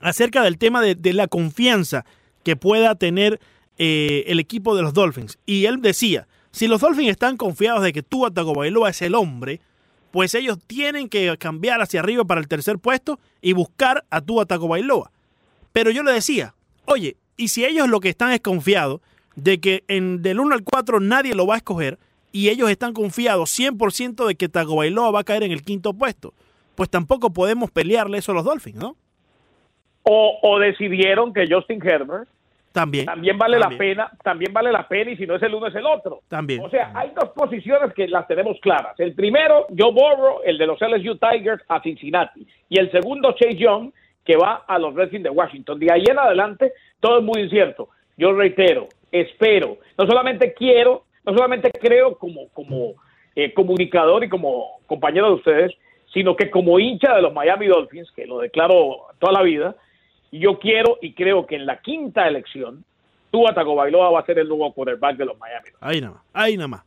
[0.00, 2.06] acerca del tema de, de la confianza
[2.48, 3.40] que pueda tener
[3.76, 5.38] eh, el equipo de los Dolphins.
[5.44, 9.60] Y él decía, si los Dolphins están confiados de que Tua Tagovailoa es el hombre,
[10.12, 14.46] pues ellos tienen que cambiar hacia arriba para el tercer puesto y buscar a Tua
[14.46, 15.10] Tagovailoa.
[15.74, 16.54] Pero yo le decía,
[16.86, 19.02] oye, y si ellos lo que están es confiados
[19.36, 21.98] de que en, del 1 al 4 nadie lo va a escoger
[22.32, 26.32] y ellos están confiados 100% de que Tagovailoa va a caer en el quinto puesto,
[26.76, 28.96] pues tampoco podemos pelearle eso a los Dolphins, ¿no?
[30.04, 32.26] O, o decidieron que Justin Herbert
[32.72, 33.06] También.
[33.06, 33.72] también vale También.
[33.72, 36.20] la pena, también vale la pena y si no es el uno es el otro.
[36.28, 36.62] También.
[36.62, 38.98] O sea, hay dos posiciones que las tenemos claras.
[38.98, 42.46] El primero, Joe Burrow, el de los LSU Tigers a Cincinnati.
[42.68, 43.90] Y el segundo, Chase Young,
[44.24, 45.78] que va a los Redskins de Washington.
[45.78, 47.88] De ahí en adelante, todo es muy incierto.
[48.16, 52.94] Yo reitero, espero, no solamente quiero, no solamente creo como, como
[53.34, 55.72] eh, comunicador y como compañero de ustedes,
[56.12, 59.76] sino que como hincha de los Miami Dolphins, que lo declaro toda la vida,
[60.32, 62.84] yo quiero y creo que en la quinta elección,
[63.30, 65.68] Tua Tagovailoa va a ser el nuevo quarterback de los Miami.
[65.80, 66.82] Ahí nada más, ahí nada más.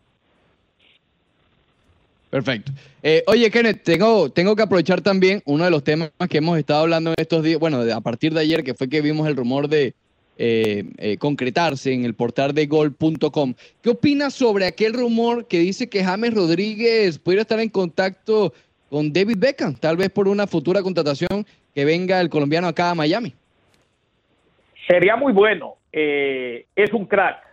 [2.30, 2.72] Perfecto.
[3.04, 6.82] Eh, oye, Kenneth, tengo, tengo que aprovechar también uno de los temas que hemos estado
[6.84, 9.36] hablando en estos días, bueno, de- a partir de ayer, que fue que vimos el
[9.36, 9.94] rumor de
[10.38, 13.54] eh, eh, concretarse en el portal de gol.com.
[13.82, 18.54] ¿Qué opinas sobre aquel rumor que dice que James Rodríguez pudiera estar en contacto
[18.90, 22.96] con David Beckham, tal vez por una futura contratación que venga el colombiano acá a
[22.96, 23.34] Miami?
[24.88, 25.76] Sería muy bueno.
[25.94, 27.52] eh, es un crack.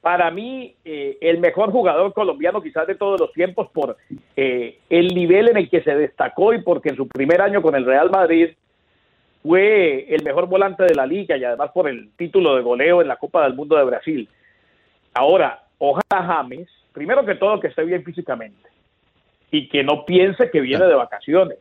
[0.00, 3.96] Para mí, eh, el mejor jugador colombiano quizás de todos los tiempos por
[4.36, 7.74] eh, el nivel en el que se destacó y porque en su primer año con
[7.74, 8.50] el Real Madrid
[9.42, 13.08] fue el mejor volante de la liga y además por el título de goleo en
[13.08, 14.28] la Copa del Mundo de Brasil.
[15.14, 18.68] Ahora, ojalá James, primero que todo que esté bien físicamente
[19.50, 21.58] y que no piense que viene de vacaciones,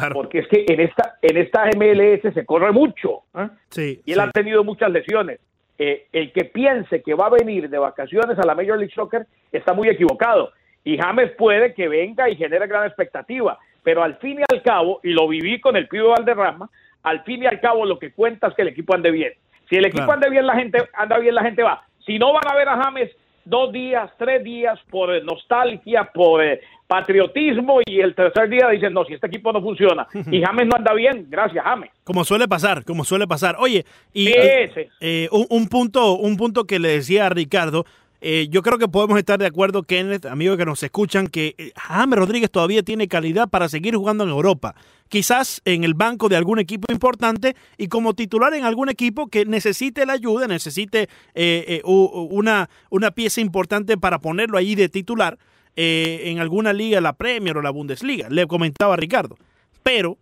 [0.00, 0.14] Claro.
[0.14, 3.22] porque es que en esta en esta MLS se corre mucho.
[3.36, 3.48] ¿eh?
[3.70, 4.00] Sí.
[4.04, 4.24] y él sí.
[4.26, 5.40] ha tenido muchas lesiones.
[5.78, 9.26] Eh, el que piense que va a venir de vacaciones a la Major League Soccer
[9.50, 10.52] está muy equivocado.
[10.84, 15.00] Y James puede que venga y genere gran expectativa, pero al fin y al cabo,
[15.02, 16.68] y lo viví con el Pío Valderrama,
[17.02, 19.32] al fin y al cabo lo que cuenta es que el equipo ande bien.
[19.68, 20.12] Si el equipo Claro.
[20.14, 21.84] anda bien, la gente anda bien, la gente va.
[22.04, 23.10] Si no van a ver a James
[23.44, 28.92] dos días, tres días por eh, nostalgia, por eh, patriotismo y el tercer día dicen,
[28.92, 31.90] no, si este equipo no funciona y James no anda bien, gracias James.
[32.04, 33.56] Como suele pasar, como suele pasar.
[33.58, 37.86] Oye, y eh, eh, un, un punto, un punto que le decía a Ricardo,
[38.24, 41.72] eh, yo creo que podemos estar de acuerdo, Kenneth, amigos que nos escuchan, que eh,
[41.74, 44.76] James Rodríguez todavía tiene calidad para seguir jugando en Europa.
[45.08, 49.44] Quizás en el banco de algún equipo importante y como titular en algún equipo que
[49.44, 55.36] necesite la ayuda, necesite eh, una, una pieza importante para ponerlo ahí de titular
[55.74, 58.28] en alguna liga, la Premier o la Bundesliga.
[58.30, 59.36] Le comentaba a Ricardo.
[59.82, 60.18] Pero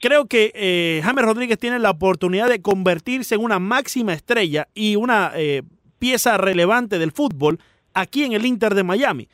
[0.00, 5.32] creo que James Rodríguez tiene la oportunidad de convertirse en una máxima estrella y una
[6.04, 7.58] pieza relevante del fútbol
[7.94, 9.26] aquí en el Inter de Miami.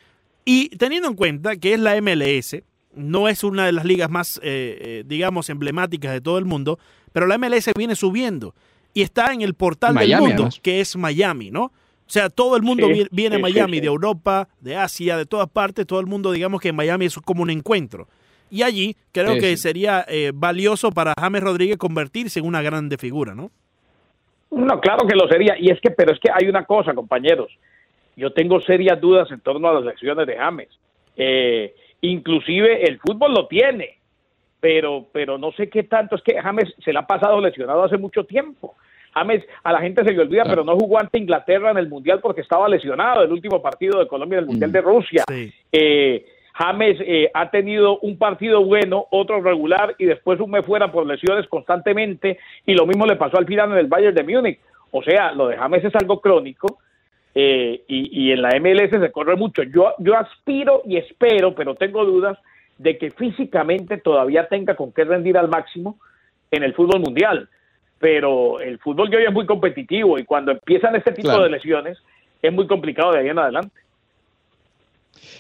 [0.45, 2.63] Y teniendo en cuenta que es la MLS,
[2.95, 6.79] no es una de las ligas más, eh, eh, digamos, emblemáticas de todo el mundo,
[7.13, 8.55] pero la MLS viene subiendo
[8.95, 10.61] y está en el portal Miami, del mundo, además.
[10.63, 11.65] que es Miami, ¿no?
[11.65, 11.73] O
[12.07, 13.81] sea, todo el mundo Sí, viene a sí, Miami, sí.
[13.81, 17.17] de Europa, de Asia, de todas partes, todo el mundo, digamos que en Miami es
[17.17, 18.07] como un encuentro.
[18.49, 19.63] Y allí creo Sí, que sí.
[19.63, 23.51] sería eh, valioso para James Rodríguez convertirse en una grande figura, ¿no?
[24.51, 25.57] No, claro que lo sería.
[25.59, 27.51] Y es que, pero es que hay una cosa, compañeros.
[28.17, 30.69] Yo tengo serias dudas en torno a las elecciones de James.
[31.17, 33.97] Eh, inclusive el fútbol lo tiene,
[34.61, 36.17] pero, pero no sé qué tanto.
[36.17, 38.75] Es que James se le ha pasado lesionado hace mucho tiempo.
[39.15, 40.63] James, a la gente se le olvida, Claro.
[40.63, 44.07] pero no jugó ante Inglaterra en el Mundial porque estaba lesionado el último partido de
[44.07, 44.73] Colombia en el Mundial Mm.
[44.73, 45.25] de Rusia.
[45.29, 45.53] Sí.
[45.73, 46.27] Eh,
[46.61, 51.07] James eh, ha tenido un partido bueno, otro regular y después un mes fuera por
[51.07, 54.61] lesiones constantemente y lo mismo le pasó al final en el Bayern de Múnich.
[54.91, 56.79] O sea, lo de James es algo crónico
[57.35, 59.63] eh, y, y en la MLS se corre mucho.
[59.63, 62.37] Yo, yo aspiro y espero, pero tengo dudas
[62.77, 65.99] de que físicamente todavía tenga con qué rendir al máximo
[66.51, 67.49] en el fútbol mundial.
[67.99, 71.45] Pero el fútbol de hoy es muy competitivo y cuando empiezan este tipo Claro.
[71.45, 71.99] de lesiones
[72.43, 73.81] es muy complicado de ahí en adelante.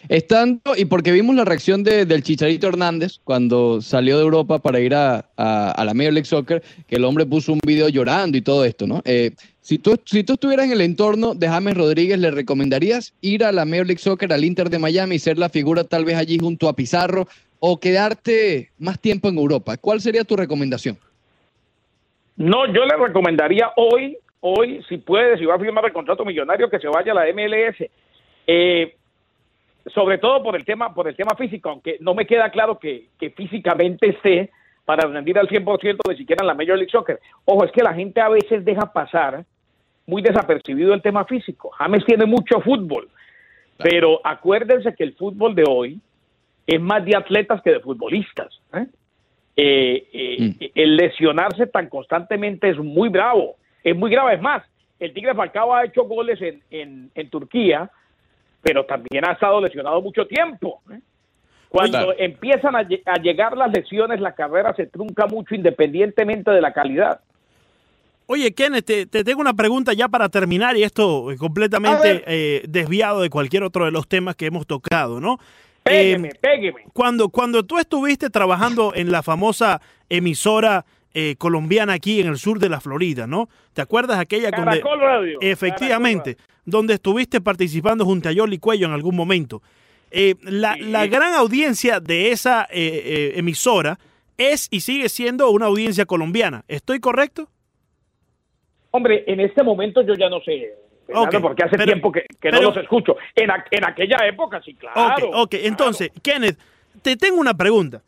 [0.08, 4.80] Estando, y porque vimos la reacción de- del Chicharito Hernández cuando salió de Europa para
[4.80, 8.64] ir a, a- la Major Soccer, que el hombre puso un video llorando y todo
[8.64, 9.02] esto, ¿no?
[9.04, 13.44] Eh, si, tú, si tú estuvieras en el entorno de James Rodríguez, ¿le recomendarías ir
[13.44, 16.38] a la Major Soccer, al Inter de Miami y ser la figura tal vez allí
[16.38, 19.76] junto a Pizarro o quedarte más tiempo en Europa?
[19.76, 20.98] ¿Cuál sería tu recomendación?
[22.36, 26.70] No, yo le recomendaría hoy, hoy, si puede, si va a firmar el contrato millonario,
[26.70, 27.90] que se vaya a la MLS.
[28.46, 28.96] Eh,
[29.86, 33.08] sobre todo por el tema, por el tema físico, aunque no me queda claro que,
[33.18, 34.50] que físicamente esté
[34.84, 37.20] para rendir al 100% de siquiera en la Major League Soccer.
[37.44, 39.44] Ojo, es que la gente a veces deja pasar
[40.06, 41.70] muy desapercibido el tema físico.
[41.78, 43.08] James tiene mucho fútbol,
[43.78, 46.00] pero acuérdense que el fútbol de hoy
[46.66, 48.60] es más de atletas que de futbolistas.
[48.74, 48.86] ¿eh?
[49.56, 50.64] Eh, eh, Mm.
[50.74, 54.34] El lesionarse tan constantemente es muy bravo, es muy grave.
[54.34, 54.62] Es más,
[54.98, 57.90] el Tigre Falcao ha hecho goles en, en, en Turquía,
[58.62, 60.82] pero también ha estado lesionado mucho tiempo.
[60.92, 61.00] ¿eh?
[61.68, 66.60] Cuando empiezan a, lle- a llegar las lesiones, la carrera se trunca mucho independientemente de
[66.60, 67.20] la calidad.
[68.26, 72.62] Oye, Kenneth, te, te tengo una pregunta ya para terminar y esto eh, completamente eh,
[72.68, 75.38] desviado de cualquier otro de los temas que hemos tocado, ¿no?
[75.84, 76.82] Eh, Pégueme, pégueme.
[76.92, 82.58] cuando, cuando tú estuviste trabajando en la famosa emisora eh, colombiana aquí en el sur
[82.58, 83.48] de la Florida, ¿no?
[83.72, 84.80] ¿Te acuerdas aquella donde...
[84.80, 85.38] Caracol Radio.
[85.40, 89.62] Efectivamente, donde estuviste participando junto a Yoli Cuello en algún momento.
[90.12, 90.82] Eh, la, Sí.
[90.82, 93.98] la gran audiencia de esa eh, eh, emisora
[94.36, 96.64] es y sigue siendo una audiencia colombiana.
[96.68, 97.48] ¿Estoy correcto?
[98.92, 100.74] Hombre, en este momento yo ya no sé,
[101.40, 103.16] porque hace pero- tiempo que, que pero- no los escucho.
[103.34, 105.28] En, en aquella época, sí, claro.
[105.28, 105.50] ok, ok.
[105.50, 105.64] claro.
[105.66, 106.58] Entonces, Kenneth,
[107.02, 108.02] te tengo una pregunta.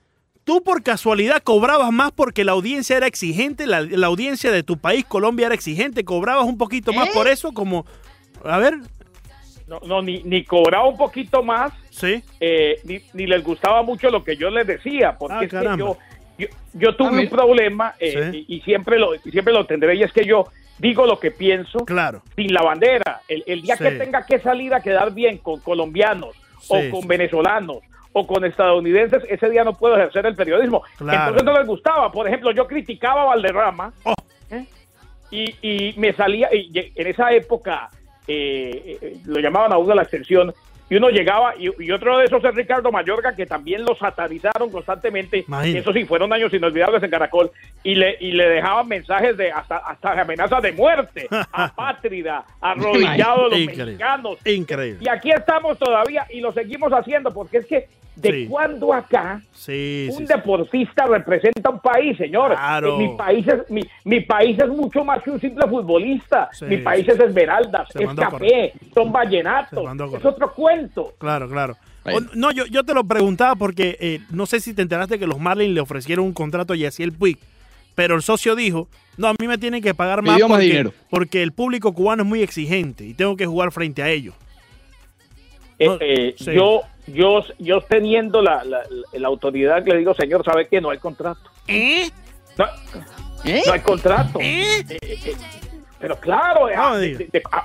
[0.44, 3.66] ¿Tú por casualidad cobrabas más porque la audiencia era exigente?
[3.66, 6.04] La, la audiencia de tu país, Colombia, era exigente.
[6.04, 7.12] ¿Cobrabas un poquito más ¿Eh?
[7.14, 7.52] por eso?
[7.52, 7.86] Como,
[8.44, 8.74] a ver,
[9.68, 12.22] No, no, ni, ni cobraba un poquito más, sí.
[12.40, 15.78] eh, ni, ni les gustaba mucho lo que yo les decía, porque Ah, es que
[15.78, 15.96] yo,
[16.38, 18.44] yo, yo tuve un problema eh, Sí.
[18.48, 20.46] y, y siempre lo, siempre lo tendré, y es que yo
[20.78, 22.22] digo lo que pienso Claro.
[22.34, 23.20] sin la bandera.
[23.28, 23.84] El, el día Sí.
[23.84, 27.06] que tenga que salir a quedar bien con colombianos Sí, o con sí.
[27.08, 27.78] venezolanos
[28.12, 30.82] o con estadounidenses, ese día no puedo ejercer el periodismo.
[30.98, 31.30] Claro.
[31.30, 32.12] Entonces no les gustaba.
[32.12, 34.14] Por ejemplo, yo criticaba a Valderrama Oh.
[34.50, 34.66] ¿eh?
[35.30, 37.88] y, y me salía, y en esa época
[38.28, 40.54] eh, eh, lo llamaban a uno la extensión,
[40.92, 44.70] y uno llegaba, y, y otro de esos es Ricardo Mayorga, que también lo satanizaron
[44.70, 45.78] constantemente, Imagínate.
[45.78, 47.50] eso sí, fueron años inolvidables en Caracol,
[47.82, 53.48] y le, y le dejaban mensajes de hasta, hasta amenazas de muerte, apátrida, arrodillado a
[53.48, 53.84] los Increíble.
[53.86, 54.38] mexicanos.
[54.46, 54.98] Increíble.
[55.02, 58.46] Y aquí estamos todavía y lo seguimos haciendo, porque es que de Sí.
[58.46, 62.50] cuando acá Sí, un sí, deportista representa un país, señor.
[62.52, 62.96] Claro.
[62.96, 66.50] Eh, Mi país es mi, mi país es mucho más que un simple futbolista.
[66.68, 69.82] Mi país es Esmeraldas, es café, son vallenatos.
[70.18, 70.81] Es otro cuento.
[71.18, 71.76] Claro, claro.
[72.04, 75.26] O- no, yo, yo te lo preguntaba porque eh, no sé si te enteraste que
[75.26, 77.38] los Marlins le ofrecieron un contrato a Yaciel Puig,
[77.94, 80.92] pero el socio dijo, no, a mí me tienen que pagar más porque, dinero.
[81.10, 84.34] porque el público cubano es muy exigente y tengo que jugar frente a ellos.
[85.78, 86.52] Eh, No, eh, sí.
[86.54, 90.80] Yo yo yo teniendo la, la, la autoridad le digo, señor, ¿sabe qué?
[90.80, 91.40] No hay contrato.
[91.66, 92.10] ¿Eh?
[92.56, 92.64] No,
[93.44, 93.62] ¿Eh?
[93.66, 94.38] no hay contrato.
[94.40, 94.84] ¿Eh?
[94.88, 95.34] Eh, eh,
[95.98, 97.18] pero claro, eh, No me de- diga.
[97.18, 97.62] de- de- a,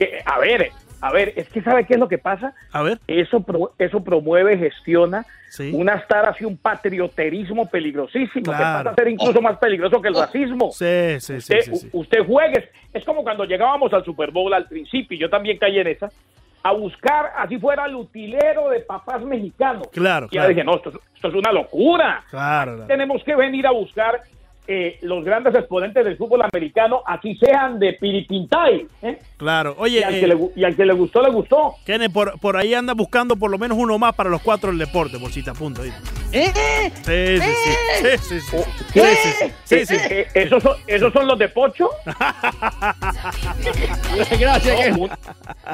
[0.00, 2.54] eh, a ver, a ver, es que ¿sabe qué es lo que pasa?
[2.72, 5.70] A ver, Eso, pro- eso promueve, gestiona sí.
[5.74, 10.14] una estar hacia un patrioterismo peligrosísimo, que pasa a ser incluso más peligroso que el
[10.14, 10.70] racismo.
[10.72, 11.90] Sí, sí, sí, usted, sí, sí.
[11.92, 15.78] u- usted juegue, es- como cuando llegábamos al Super Bowl al principio, yo también caí
[15.78, 16.10] en esa,
[16.62, 19.86] a buscar, así fuera el utilero de papás mexicanos.
[19.92, 22.24] Claro, Y ya dije, no, esto, es- esto es una locura.
[22.30, 22.86] Claro, claro.
[22.88, 24.20] Tenemos que venir a buscar
[24.68, 28.86] eh, los grandes exponentes del fútbol americano, así sean de Piripintay.
[29.02, 29.18] ¿eh?
[29.36, 29.74] claro.
[29.78, 31.74] Y, Oye, al eh, que le, gu- y al que le gustó, le gustó.
[31.84, 34.78] Kenneth, por, por ahí anda buscando por lo menos uno más para los cuatro del
[34.78, 35.50] deporte, por si te.
[36.32, 36.52] ¿Eh?
[37.02, 37.38] Sí,
[38.18, 38.40] sí,
[39.86, 39.94] sí.
[39.94, 41.88] Eh, eh, ¿esos, son, ¿Esos son los de Pocho?
[44.38, 44.96] Gracias.
[44.96, 45.10] No, un,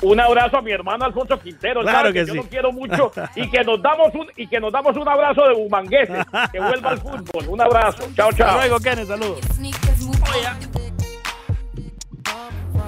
[0.02, 1.83] un abrazo a mi hermano Alfonso Quintero.
[1.83, 2.37] Claro que yo sí.
[2.37, 5.55] lo quiero mucho y que nos damos un y que nos damos un abrazo de
[5.55, 6.12] bumanguese,
[6.52, 7.48] que vuelva al fútbol.
[7.48, 8.05] Un abrazo.
[8.14, 8.57] Chao, Hasta chao.
[8.59, 9.40] luego, Kenneth, saludos.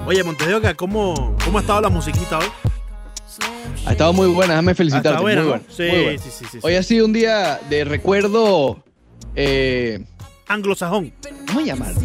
[0.05, 2.45] Oye, Montes de Oca, ¿cómo, ¿cómo ha estado la musiquita hoy?
[3.85, 5.09] Ha estado muy buena, déjame Ha felicitarte.
[5.09, 5.57] estado buena, muy ¿no?
[5.57, 6.19] buena, Sí, muy buena.
[6.21, 6.59] sí, sí, sí, sí.
[6.61, 8.83] Hoy ha sido un día de recuerdo.
[9.35, 10.03] Eh,
[10.47, 11.13] Anglosajón.
[11.47, 11.99] ¿Cómo llamarlo?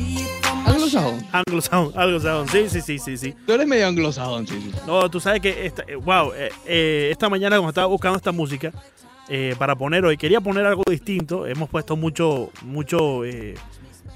[0.66, 1.26] Anglosajón.
[1.33, 2.48] Anglosajón, anglosajón.
[2.48, 3.35] Sí, sí, sí, sí, sí.
[3.46, 4.72] Tú eres medio anglosajón, sí, sí.
[4.87, 8.33] No, tú sabes que, esta, eh, wow, eh, eh, esta mañana cuando estaba buscando esta
[8.33, 8.72] música
[9.29, 11.46] eh, para poner hoy, quería poner algo distinto.
[11.46, 13.55] Hemos puesto mucho, mucho eh,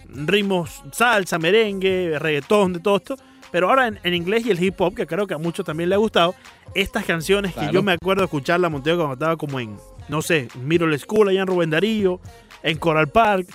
[0.08, 3.16] ritmos, salsa, merengue, reggaetón, de todo esto.
[3.50, 5.88] Pero ahora en, en inglés y el hip hop, que creo que a muchos también
[5.88, 6.34] le ha gustado,
[6.74, 9.76] estas canciones que yo me acuerdo de escucharla Monteo cuando estaba como en,
[10.08, 12.20] no sé, Middle School allá en Rubén Darío,
[12.64, 13.46] en Coral Park,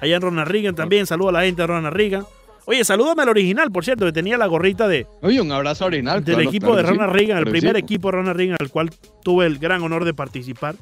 [0.00, 1.06] allá en Ronald Reagan también.
[1.06, 2.26] Saludo a la gente de Ronald Reagan.
[2.66, 6.22] Oye, salúdame al original, por cierto, que tenía la gorrita de, Oye, un abrazo original.
[6.22, 7.80] del claro, equipo claro de sí, Ronald Reagan, el primer sí.
[7.80, 8.90] equipo de Ronald Reagan, al cual
[9.24, 10.74] tuve el gran honor de participar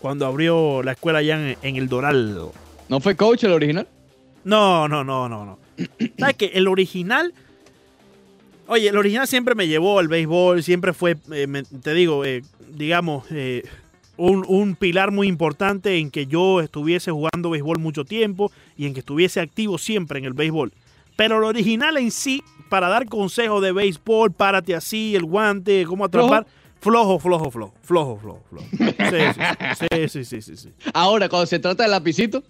[0.00, 2.50] cuando abrió la escuela allá en, en el Doral.
[2.90, 3.88] ¿No fue coach el original?
[4.44, 5.58] No, no, no, no, no.
[6.18, 6.50] ¿Sabes qué?
[6.54, 7.32] El original.
[8.66, 12.42] Oye, el original siempre me llevó al béisbol, siempre fue, eh, me- te digo, eh,
[12.68, 13.64] digamos, eh,
[14.16, 18.94] un, un pilar muy importante en que yo estuviese jugando béisbol mucho tiempo y en
[18.94, 20.72] que estuviese activo siempre en el béisbol.
[21.16, 26.04] Pero el original en sí, para dar consejos de béisbol, párate así, el guante, cómo
[26.04, 26.46] atrapar,
[26.80, 28.66] flojo, flojo, flojo, flojo, flojo, flojo.
[28.70, 29.16] Sí,
[29.74, 30.68] sí, sí, sí, sí, sí.
[30.94, 32.44] Ahora, cuando se trata del lapicito,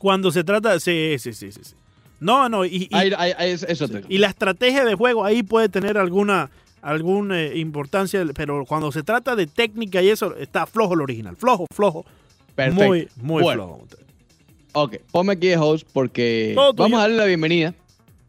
[0.00, 1.60] Cuando se trata, sí, sí, sí, sí.
[1.62, 1.74] sí.
[2.20, 5.98] No, no, y, y- ahí, ahí- eso y la estrategia de juego ahí puede tener
[5.98, 11.02] alguna, alguna eh, importancia, pero cuando se trata de técnica y eso, está flojo el
[11.02, 11.36] original.
[11.36, 12.06] Flojo, flojo.
[12.54, 12.86] Perfecto.
[12.86, 13.86] Muy, muy Bueno, flojo.
[14.72, 17.74] Ok, ponme aquí de host porque vamos a darle la bienvenida.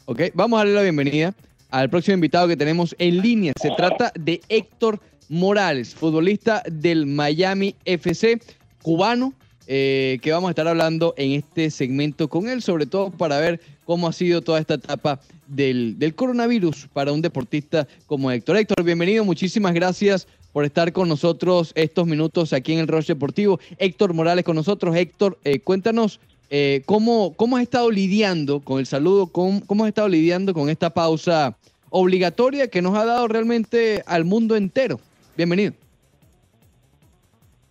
[0.06, 1.34] Ok, vamos a darle la bienvenida
[1.70, 3.54] al próximo invitado que tenemos en línea.
[3.62, 8.42] Se trata de Héctor Morales, futbolista del Miami FC,
[8.82, 9.34] cubano,
[9.74, 13.62] eh, que vamos a estar hablando en este segmento con él, sobre todo para ver
[13.86, 18.58] cómo ha sido toda esta etapa del, del coronavirus para un deportista como Héctor.
[18.58, 23.62] Héctor, bienvenido, muchísimas gracias por estar con nosotros estos minutos aquí en el Roche Deportivo.
[23.78, 24.94] Héctor Morales con nosotros.
[24.94, 29.28] Héctor, eh, cuéntanos eh, ¿cómo, ¿cómo has estado lidiando con el saludo?
[29.28, 31.56] ¿Cómo, ¿Cómo has estado lidiando con esta pausa
[31.90, 35.00] obligatoria que nos ha dado realmente al mundo entero?
[35.38, 35.72] Bienvenido.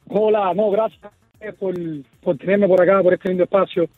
[0.09, 1.20] Hola, no, gracias
[1.59, 1.75] por,
[2.23, 3.89] por tenerme por acá, por este lindo espacio.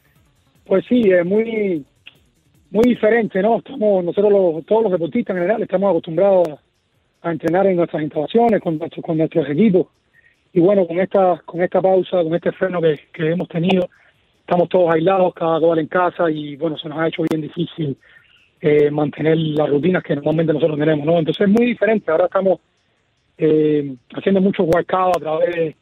[0.65, 1.85] Pues sí, es muy
[2.71, 3.59] muy diferente, ¿no?
[3.59, 6.49] Estamos, nosotros los, todos los deportistas en general estamos acostumbrados
[7.21, 9.89] a, entrenar en nuestras instalaciones, con, nuestro- con nuestros equipos.
[10.55, 13.89] Y bueno, con esta, con esta pausa, con este freno que, que hemos tenido,
[14.41, 17.97] estamos todos aislados, cada cual en casa, y bueno, se nos ha hecho bien difícil
[18.61, 21.19] eh, mantener las rutinas que normalmente nosotros tenemos, ¿no?
[21.19, 22.11] Entonces es muy diferente.
[22.11, 22.59] Ahora estamos
[23.37, 25.77] eh, haciendo muchos workouts a través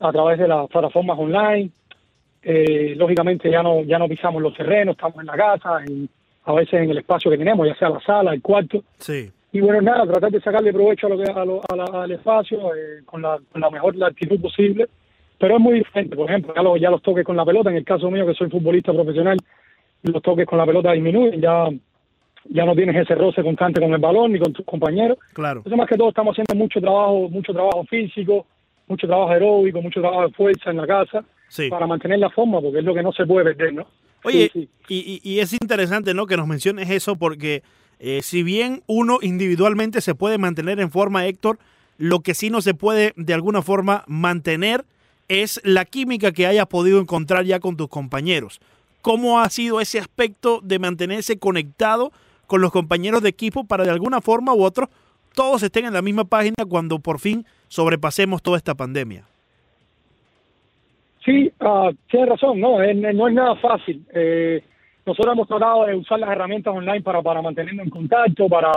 [0.00, 1.70] a través de las plataformas online.
[2.42, 6.08] Eh, lógicamente ya no ya no pisamos los terrenos, estamos en la casa, en-
[6.44, 8.82] a veces en el espacio que tenemos, ya sea la sala, el cuarto.
[8.98, 9.30] Sí.
[9.52, 12.10] Y bueno, nada, tratar de sacarle provecho a lo que, a lo- a la- al
[12.12, 14.86] espacio eh, con, la, con la mejor actitud posible.
[15.38, 17.76] Pero es muy diferente, por ejemplo, ya, lo- ya los toques con la pelota, en
[17.76, 19.36] el caso mío que soy futbolista profesional,
[20.02, 21.68] los toques con la pelota disminuyen, ya,
[22.50, 25.18] ya no tienes ese roce constante con el balón ni con tus compañeros.
[25.34, 25.58] Claro.
[25.60, 28.46] Entonces, más que todo, estamos haciendo mucho trabajo, mucho trabajo físico,
[28.88, 31.68] mucho trabajo aeróbico, mucho trabajo de fuerza en la casa Sí.
[31.70, 33.86] para mantener la forma, porque es lo que no se puede perder, ¿no?
[34.24, 34.94] Oye, Sí, sí.
[34.94, 36.26] Y, y- y es interesante, ¿no?
[36.26, 37.62] Que nos menciones eso porque
[38.00, 41.58] eh, si bien uno individualmente se puede mantener en forma, Héctor,
[41.98, 44.84] lo que sí no se puede de alguna forma mantener
[45.28, 48.60] es la química que hayas podido encontrar ya con tus compañeros.
[49.02, 52.12] ¿Cómo ha sido ese aspecto de mantenerse conectado
[52.46, 54.88] con los compañeros de equipo para de alguna forma u otra
[55.38, 59.22] todos estén en la misma página cuando por fin sobrepasemos toda esta pandemia?
[61.24, 64.04] Sí, ah, tienes razón, no, es- no es nada fácil.
[64.12, 64.62] Eh,
[65.06, 68.72] nosotros hemos tratado de usar las herramientas online para, para mantenernos en contacto, para,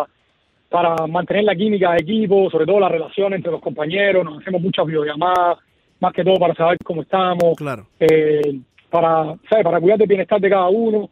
[0.69, 4.61] para mantener la química de equipo, sobre todo la relación entre los compañeros, nos hacemos
[4.61, 5.57] muchas videollamadas,
[5.99, 7.87] más que todo para saber cómo estamos, Claro.
[7.99, 8.59] eh,
[8.89, 9.63] para, ¿sabes?
[9.65, 11.09] para cuidar del bienestar de cada uno,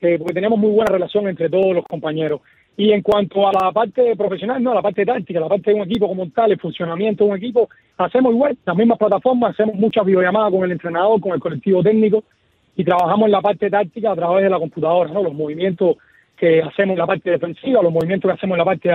[0.00, 2.40] eh, porque tenemos muy buena relación entre todos los compañeros.
[2.76, 5.82] Y en cuanto a la parte profesional, no, la parte táctica, la parte de un
[5.82, 7.68] equipo como tal, el funcionamiento de un equipo,
[7.98, 12.24] hacemos igual, las mismas plataformas, hacemos muchas videollamadas con el entrenador, con el colectivo técnico
[12.74, 15.22] y trabajamos en la parte táctica a través de la computadora, ¿no?
[15.22, 15.96] Los movimientos
[16.36, 18.90] que hacemos en la parte defensiva, los movimientos que hacemos en la parte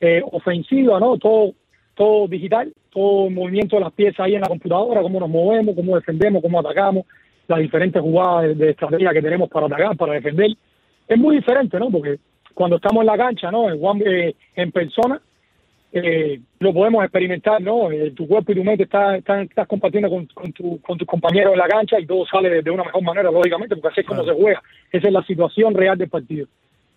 [0.00, 1.16] eh, ofensiva, ¿no?
[1.16, 1.52] Todo,
[1.94, 5.76] todo digital, todo el movimiento de las piezas ahí en la computadora, cómo nos movemos,
[5.76, 7.06] cómo defendemos, cómo atacamos,
[7.46, 10.50] las diferentes jugadas de, de estrategia que tenemos para atacar, para defender.
[11.06, 11.90] Es muy diferente, ¿no?
[11.90, 12.18] Porque
[12.54, 13.70] cuando estamos en la cancha, ¿no?
[13.70, 15.20] En, one- eh, en persona,
[15.92, 17.90] eh, lo podemos experimentar, ¿no?
[17.90, 21.06] Eh, tu cuerpo y tu mente está- están, estás compartiendo con, con, tu- con tus
[21.08, 24.00] compañeros en la cancha y todo sale de, de una mejor manera, lógicamente, porque así
[24.02, 24.62] es como se juega.
[24.92, 26.46] Esa es la situación real del partido.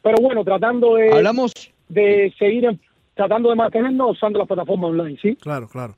[0.02, 1.12] Pero bueno, tratando de...
[1.12, 1.54] Hablamos,
[1.90, 2.80] de seguir en-
[3.16, 5.36] tratando de mantenernos usando las plataformas online, ¿sí?
[5.38, 5.96] Claro, claro.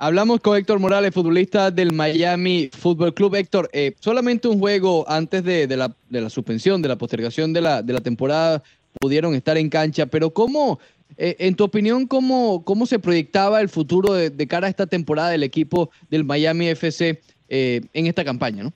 [0.00, 3.34] Hablamos con Héctor Morales, futbolista del Miami Football Club.
[3.34, 7.60] Héctor, eh, solamente un juego antes de, la, de la suspensión, de la postergación de
[7.60, 8.62] la, de la temporada,
[9.00, 10.78] pudieron estar en cancha, pero ¿cómo,
[11.16, 15.42] eh, en tu opinión, cómo, se proyectaba el futuro de, cara a esta temporada del
[15.42, 18.62] equipo del Miami FC eh, en esta campaña?
[18.62, 18.72] ¿no?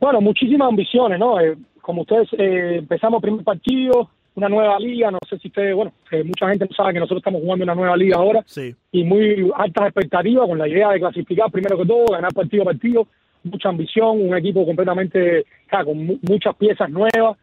[0.00, 1.40] Bueno, muchísimas ambiciones, ¿no?
[1.40, 5.92] Eh, como ustedes eh, empezamos primer partido, una nueva liga, no sé si ustedes, bueno,
[6.12, 8.74] eh, mucha gente no sabe que nosotros estamos jugando una nueva liga ahora Sí.
[8.92, 12.66] y muy altas expectativas con la idea de clasificar primero que todo, ganar partido a
[12.66, 13.08] partido,
[13.44, 15.44] mucha ambición, un equipo completamente,
[15.84, 17.36] con mu- muchas piezas nuevas,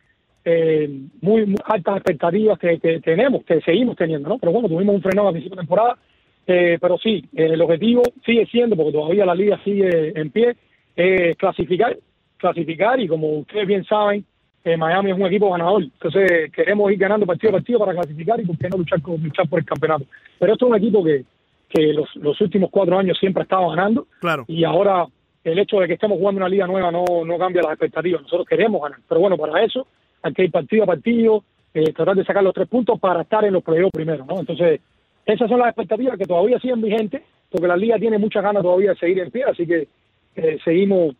[0.45, 0.89] eh,
[1.21, 4.37] muy, muy altas expectativas que, que tenemos, que seguimos teniendo, ¿no?
[4.37, 5.97] Pero bueno, tuvimos un frenado a principio de temporada,
[6.45, 10.55] eh, pero sí, eh, el objetivo sigue siendo, porque todavía la liga sigue en pie,
[10.95, 11.97] es clasificar,
[12.37, 14.25] clasificar y como ustedes bien saben,
[14.65, 18.39] eh, Miami es un equipo ganador, entonces queremos ir ganando partido a partido para clasificar
[18.39, 20.05] y por qué no luchar, con- luchar por el campeonato.
[20.39, 21.25] Pero esto es un equipo que,
[21.69, 24.45] que los, los últimos cuatro años siempre ha estado ganando Claro.
[24.47, 25.05] y ahora
[25.43, 28.21] el hecho de que estemos jugando una liga nueva no, no cambia las expectativas.
[28.21, 29.85] Nosotros queremos ganar, pero bueno, para eso
[30.21, 31.43] hay que ir partido a partido,
[31.73, 34.39] eh, tratar de sacar los tres puntos para estar en los playoffs primero, ¿no?
[34.39, 34.79] Entonces,
[35.25, 38.91] esas son las expectativas que todavía siguen vigentes, porque la liga tiene muchas ganas todavía
[38.91, 39.87] de seguir en pie, así que
[40.37, 41.15] eh, seguimos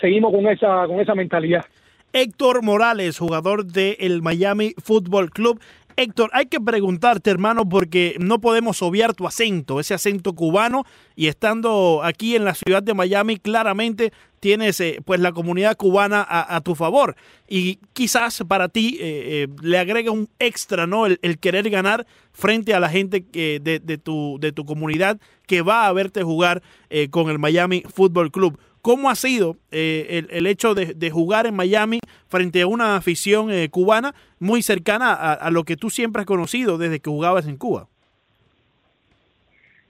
[0.00, 1.64] seguimos con esa con esa mentalidad.
[2.12, 5.60] Héctor Morales, jugador del Miami Football Club.
[5.96, 10.84] Héctor, hay que preguntarte, hermano, porque no podemos obviar tu acento, ese acento cubano,
[11.16, 16.24] y estando aquí en la ciudad de Miami, claramente tienes eh, pues la comunidad cubana
[16.28, 17.16] a, tu favor.
[17.48, 21.06] Y quizás para ti eh, eh, le agrega un extra, ¿no?
[21.06, 25.92] El, querer ganar frente a la gente de tu, de tu comunidad que va a
[25.92, 28.60] verte jugar eh, con el Miami Football Club.
[28.82, 32.96] ¿Cómo ha sido eh, el, el hecho de, de jugar en Miami frente a una
[32.96, 37.10] afición eh, cubana muy cercana a, a lo que tú siempre has conocido desde que
[37.10, 37.88] jugabas en Cuba?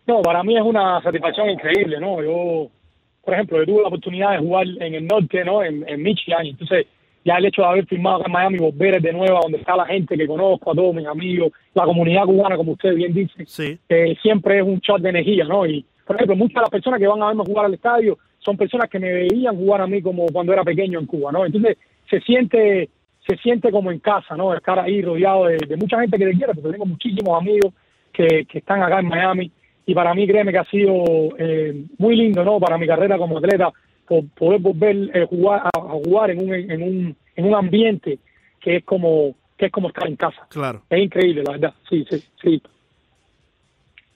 [0.07, 2.23] No, para mí es una satisfacción increíble, ¿no?
[2.23, 2.71] Yo,
[3.23, 5.63] por ejemplo, yo tuve la oportunidad de jugar en el norte, ¿no?
[5.63, 6.87] En, en Michigan, entonces
[7.25, 9.85] ya el hecho de haber firmado en Miami, volver de nuevo a donde está la
[9.85, 13.79] gente que conozco, a todos mis amigos, la comunidad cubana, como usted bien dice, Sí,
[13.91, 15.67] eh, siempre es un shot de energía, ¿no?
[15.67, 18.57] Y, por ejemplo, muchas de las personas que van a verme jugar al estadio son
[18.57, 21.45] personas que me veían jugar a mí como cuando era pequeño en Cuba, ¿no?
[21.45, 21.77] Entonces,
[22.11, 22.89] se siente
[23.27, 24.55] se siente como en casa, ¿no?
[24.55, 27.75] Estar ahí rodeado de, de mucha gente que te quiere, porque tengo muchísimos amigos
[28.11, 29.53] que, que están acá en Miami
[29.85, 31.05] y para mí créeme que ha sido
[31.39, 32.59] eh, muy lindo, ¿no?
[32.59, 33.71] Para mi carrera como atleta,
[34.07, 38.19] por poder volver eh, jugar, a, a jugar en un, en, un, en un ambiente
[38.61, 40.47] que es como que es como estar en casa.
[40.51, 40.83] claro.
[40.89, 41.75] Es increíble, la verdad.
[41.89, 42.63] Sí, sí, sí.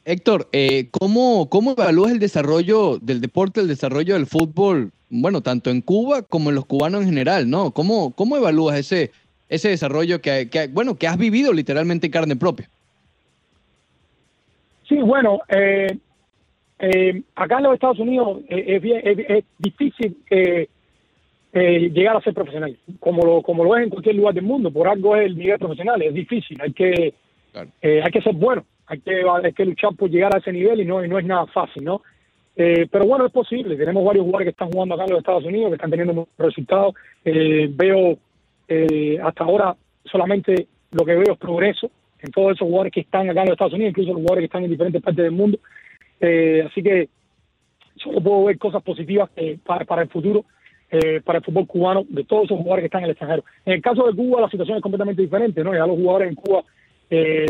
[0.04, 5.70] Héctor, eh, ¿cómo, ¿cómo evalúas el desarrollo del deporte, el desarrollo del fútbol, bueno, tanto
[5.70, 7.70] en Cuba como en los cubanos en general, ¿no?
[7.70, 9.12] ¿Cómo, cómo evalúas ese,
[9.48, 12.68] ese desarrollo que, que, bueno, que has vivido literalmente en carne propia?
[14.88, 15.86] Sí, bueno, eh,
[16.80, 20.66] eh, acá en los Estados Unidos eh, es, es- es difícil eh,
[21.52, 24.70] llegar a ser profesional, como lo, como lo es en cualquier lugar del mundo.
[24.72, 27.14] Por algo es el nivel profesional, es difícil, hay que,
[27.52, 27.68] Claro.
[27.82, 30.84] hay que ser bueno, hay que, hay que luchar por llegar a ese nivel y
[30.84, 32.02] no, y no es nada fácil, ¿no?
[32.56, 33.76] Eh, pero bueno, es posible.
[33.76, 36.34] Tenemos varios jugadores que están jugando acá en los Estados Unidos, que están teniendo buenos
[36.36, 36.94] resultados.
[37.24, 38.18] Eh, veo
[38.68, 43.28] eh, hasta ahora solamente lo que veo es progreso en todos esos jugadores que están
[43.28, 45.58] acá en los Estados Unidos, incluso los jugadores que están en diferentes partes del mundo.
[46.20, 47.08] Eh, así que
[47.96, 49.30] solo puedo ver cosas positivas
[49.64, 50.44] para, para el futuro,
[50.90, 53.44] eh, para el fútbol cubano, de todos esos jugadores que están en el extranjero.
[53.64, 55.72] En el caso de Cuba, la situación es completamente diferente, ¿no?
[55.72, 56.64] Ya los jugadores en Cuba,
[57.10, 57.46] eh,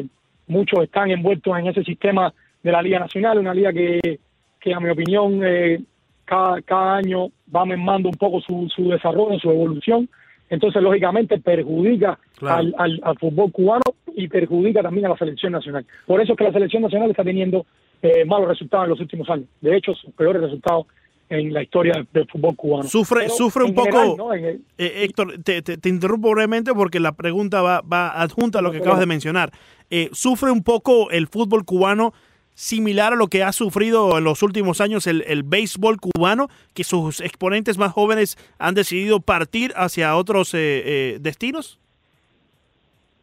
[0.53, 2.33] muchos están envueltos en ese sistema
[2.63, 4.21] de la Liga Nacional, una liga que,
[4.61, 5.81] que a mi opinión, eh,
[6.25, 10.09] cada, cada año va mermando un poco su, su desarrollo, su evolución.
[10.49, 12.59] Entonces, lógicamente, perjudica Claro.
[12.59, 13.83] al, al, al fútbol cubano
[14.15, 15.85] y perjudica también a la selección nacional.
[16.07, 17.65] Por eso es que la selección nacional está teniendo
[18.03, 19.47] eh, malos resultados en los últimos años.
[19.61, 20.87] De hecho, sus peores resultados
[21.33, 22.85] en la historia del, fútbol cubano.
[22.85, 27.01] Sufre- Pero sufre un general, poco- el- Eh, Héctor, te, te- te interrumpo brevemente porque
[27.01, 29.51] la pregunta va, va adjunta a lo que acabas de mencionar.
[29.91, 32.13] Eh, ¿Sufre un poco el fútbol cubano
[32.55, 36.85] similar a lo que ha sufrido en los últimos años el, el béisbol cubano, que
[36.85, 41.79] sus exponentes más jóvenes han decidido partir hacia otros eh, eh, destinos?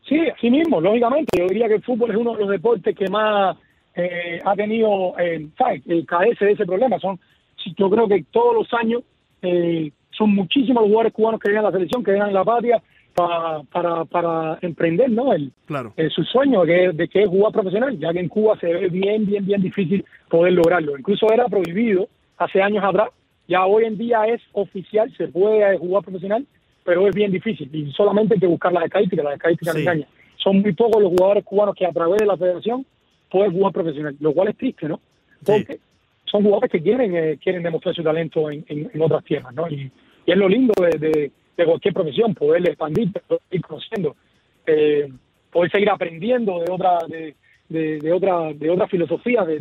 [0.08, 1.38] Sí, así mismo, lógicamente.
[1.38, 3.56] Yo diría que el fútbol es uno de los deportes que más
[3.96, 5.84] eh, ha tenido, eh, ¿sabes?
[5.88, 6.98] Eh, cadece de ese problema.
[7.00, 7.20] Son,
[7.78, 9.04] yo creo que todos los años
[9.42, 12.44] eh, son muchísimos los jugadores cubanos que llegan a la selección, que llegan a la
[12.44, 12.82] patria
[13.16, 15.34] pa- para, para emprender, ¿no?
[15.34, 15.94] El, Claro.
[15.98, 18.88] eh, su sueño que, de que es jugar profesional, ya que en Cuba se ve
[18.90, 20.98] bien, bien, bien difícil poder lograrlo.
[20.98, 22.08] Incluso era prohibido
[22.38, 23.10] hace años atrás,
[23.48, 26.46] ya hoy en día es oficial, se puede jugar profesional,
[26.84, 29.82] pero es bien difícil y solamente hay que buscar las estadísticas, las estadísticas Sí.
[29.82, 30.08] engañan.
[30.38, 32.86] Son muy pocos los jugadores cubanos que a través de la federación
[33.30, 35.00] pueden jugar profesional, lo cual es triste, ¿no?
[35.46, 35.80] Porque
[36.30, 39.68] son jugadores que quieren eh, quieren demostrar su talento en, en- en otras tierras, ¿no?
[39.70, 39.92] Y,
[40.26, 43.10] y es lo lindo de, de- de cualquier profesión, poder expandir,
[43.52, 44.16] ir conociendo,
[44.66, 45.12] eh,
[45.52, 47.36] poder seguir aprendiendo de otra de,
[47.68, 49.60] de, otra de otra filosofía de,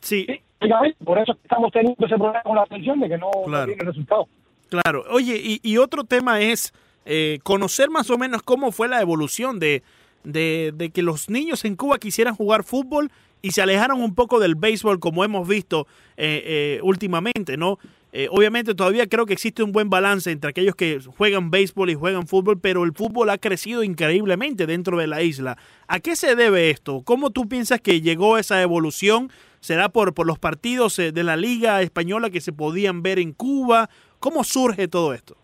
[0.00, 0.26] Sí,
[0.60, 3.66] básicamente, por eso estamos teniendo ese problema con la atención de que no, no Claro.
[3.66, 4.26] tiene resultados.
[4.68, 5.04] Claro.
[5.10, 6.72] Oye, y, y otro tema es
[7.06, 9.82] eh, conocer más o menos cómo fue la evolución de,
[10.24, 13.10] de, de que los niños en Cuba quisieran jugar fútbol
[13.44, 15.86] y se alejaron un poco del béisbol como hemos visto
[16.16, 17.78] eh, eh, últimamente, ¿no?
[18.10, 21.94] Eh, obviamente todavía creo que existe un buen balance entre aquellos que juegan béisbol y
[21.94, 25.58] juegan fútbol, pero el fútbol ha crecido increíblemente dentro de la isla.
[25.88, 27.02] ¿A qué se debe esto?
[27.04, 29.28] ¿Cómo tú piensas que llegó esa evolución?
[29.60, 33.90] ¿Será por, por los partidos de la Liga Española que se podían ver en Cuba?
[34.20, 35.36] ¿Cómo surge todo esto?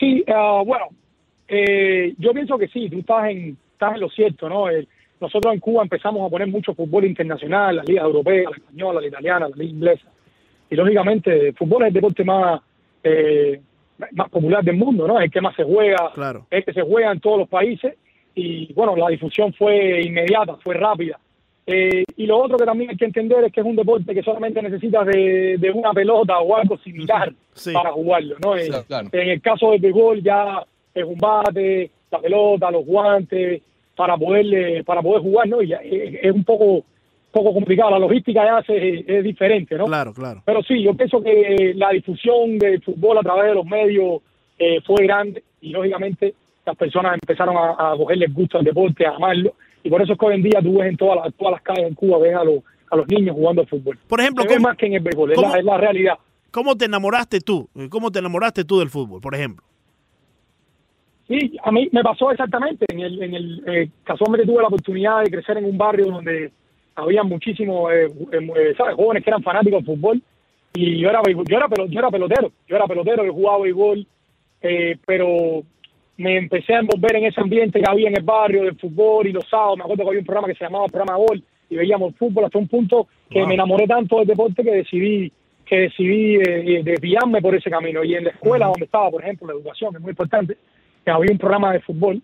[0.00, 0.86] Sí, ah, bueno,
[2.18, 4.66] yo pienso que sí, tú estás en, estás en lo cierto, ¿no?
[5.20, 9.06] Nosotros en Cuba empezamos a poner mucho fútbol internacional, la liga europea, la española, la
[9.06, 10.08] italiana, la liga inglesa.
[10.70, 12.60] Y lógicamente el fútbol es el deporte más,
[13.02, 13.60] eh,
[14.12, 15.18] más popular del mundo, ¿no?
[15.18, 16.46] Es el que más se juega, Claro.
[16.50, 17.94] es el que se juega en todos los países.
[18.34, 21.18] Y bueno, la difusión fue inmediata, fue rápida.
[21.66, 24.22] Eh, y lo otro que también hay que entender es que es un deporte que
[24.22, 27.72] solamente necesitas de, de una pelota o algo similar Sí.
[27.72, 28.56] para jugarlo, ¿no?
[28.56, 29.08] Eh, Sí, claro.
[29.12, 30.64] En el caso del béisbol ya
[30.94, 33.60] es un bate, la pelota, los guantes
[33.98, 35.60] para poder para poder jugar, ¿no?
[35.60, 36.84] Y ya es, es un poco
[37.30, 39.84] poco complicado, la logística ya se- es diferente, ¿no?
[39.84, 40.42] Claro, claro.
[40.46, 44.22] Pero sí, yo pienso que la difusión del fútbol a través de los medios
[44.58, 46.34] eh, fue grande y lógicamente
[46.64, 49.52] las personas empezaron a, a cogerle el gusto al deporte, a amarlo.
[49.84, 51.62] Y por eso es que hoy en día tú ves en todas las, todas las
[51.62, 53.98] calles en Cuba, ves a los, a los niños jugando al fútbol.
[54.08, 56.14] Por ejemplo, ¿cómo- más que en el béisbol, es la, es la realidad.
[56.50, 57.68] ¿Cómo te enamoraste tú?
[57.90, 59.64] ¿Cómo te enamoraste tú del fútbol, por ejemplo?
[61.28, 62.86] Sí, a mí me pasó exactamente.
[62.88, 66.50] En el, en el eh, casualmente tuve la oportunidad de crecer en un barrio donde
[66.94, 68.96] había muchísimos eh, eh, ¿sabes?
[68.96, 70.22] jóvenes que eran fanáticos del fútbol
[70.74, 74.06] y yo era yo era, yo era pelotero, yo era pelotero, yo jugaba béisbol,
[74.62, 75.62] eh, pero
[76.16, 79.32] me empecé a envolver en ese ambiente que había en el barrio del fútbol y
[79.32, 82.14] los sábados, me acuerdo que había un programa que se llamaba Programa Gol y veíamos
[82.16, 83.48] fútbol hasta un punto que Wow.
[83.48, 85.32] me enamoré tanto del deporte que decidí
[85.64, 89.48] que decidí eh, desviarme por ese camino y en la escuela donde estaba, por ejemplo,
[89.48, 90.56] la educación es muy importante,
[91.08, 92.20] que había un programa de fútbol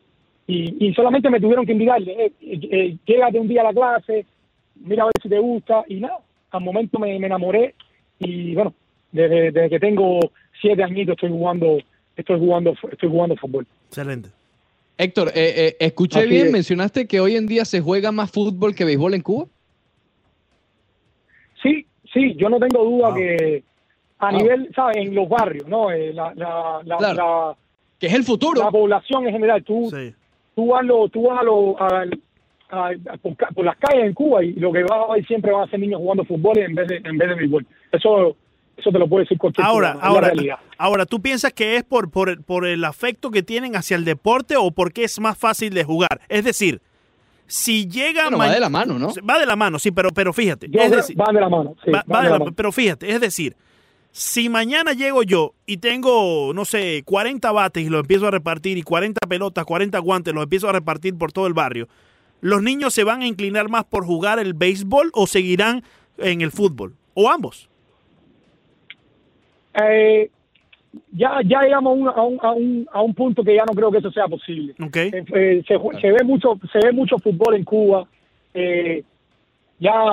[0.47, 3.73] y, y solamente me tuvieron que invitar, eh, eh, eh, llégate un día a la
[3.73, 4.27] clase,
[4.75, 6.19] mira a ver si te gusta y nada,
[6.51, 7.75] al momento me, me enamoré
[8.19, 8.75] y bueno,
[9.11, 10.21] desde, desde que tengo
[10.61, 11.79] siete añitos estoy jugando,
[12.15, 13.67] estoy jugando, estoy jugando fútbol.
[13.89, 14.29] Excelente.
[14.99, 16.53] Héctor, eh, eh, escuché Así bien, es.
[16.53, 19.47] mencionaste que hoy en día se juega más fútbol que béisbol en Cuba.
[21.63, 23.17] Sí, sí, yo no tengo duda Wow.
[23.17, 23.65] que
[24.19, 24.41] a Wow.
[24.41, 24.99] nivel, ¿sabes?
[24.99, 25.91] En los barrios, ¿no?
[25.91, 27.57] Eh, la, la, la, Claro.
[28.05, 28.63] Que es el futuro.
[28.63, 30.15] la población en general, tú, Sí.
[30.55, 32.05] tú vas, lo, tú vas a, lo- a-
[32.71, 33.17] a- a-
[33.55, 35.81] por, las calles en Cuba y lo que va a ver siempre van a ser
[35.81, 37.67] niños jugando fútbol en vez de, en vez de béisbol.
[37.93, 38.37] Eso,
[38.77, 40.57] eso te lo puede decir cualquier Ahora, ahora, realidad.
[40.79, 44.57] ahora, ¿tú piensas que es por, por, por el afecto que tienen hacia el deporte
[44.57, 46.21] o porque es más fácil de jugar?
[46.29, 46.81] Es decir,
[47.47, 48.25] si llega...
[48.25, 49.09] Bueno, va de la mano, ¿no?
[49.29, 50.67] Va de la mano, sí, pero, pero fíjate.
[50.69, 52.39] Yo es creo- decir, van de la mano, sí, va- va de de la la-
[52.41, 52.53] mano.
[52.57, 53.55] pero fíjate, es decir,
[54.17, 58.79] si mañana llego yo y tengo, no sé, 40 bates y los empiezo a repartir
[58.79, 61.89] y 40 pelotas, 40 guantes, los empiezo a repartir por todo el barrio,
[62.41, 65.83] ¿los niños se van a inclinar más por jugar el béisbol o seguirán
[66.19, 66.95] en el fútbol?
[67.15, 67.69] ¿O ambos?
[69.83, 70.31] Eh,
[71.11, 73.73] ya, ya llegamos a un, a, un, a, un, a un punto que ya no
[73.73, 74.77] creo que eso sea posible.
[74.81, 74.97] ¿Ok?
[74.97, 78.07] Eh, eh, se, se ve mucho se ve mucho fútbol en Cuba
[78.55, 79.03] eh,
[79.81, 80.13] ya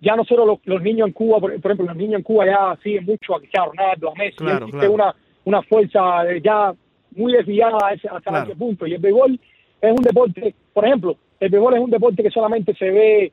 [0.00, 2.46] ya no solo los, los niños en Cuba por, por ejemplo los niños en Cuba
[2.46, 4.92] ya siguen mucho a Cristiano Ronaldo a Messi Claro, existe claro.
[4.92, 5.14] una
[5.44, 6.72] una fuerza eh, ya
[7.16, 8.46] muy desviada hasta Claro.
[8.46, 9.38] ese punto y el béisbol
[9.80, 13.32] es un deporte por ejemplo el béisbol es un deporte que solamente se ve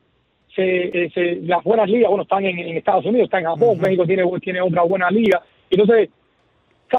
[0.56, 3.78] se, eh, se- las buenas ligas bueno están en, en Estados Unidos está en Japón
[3.80, 6.10] México tiene tiene otra buena liga entonces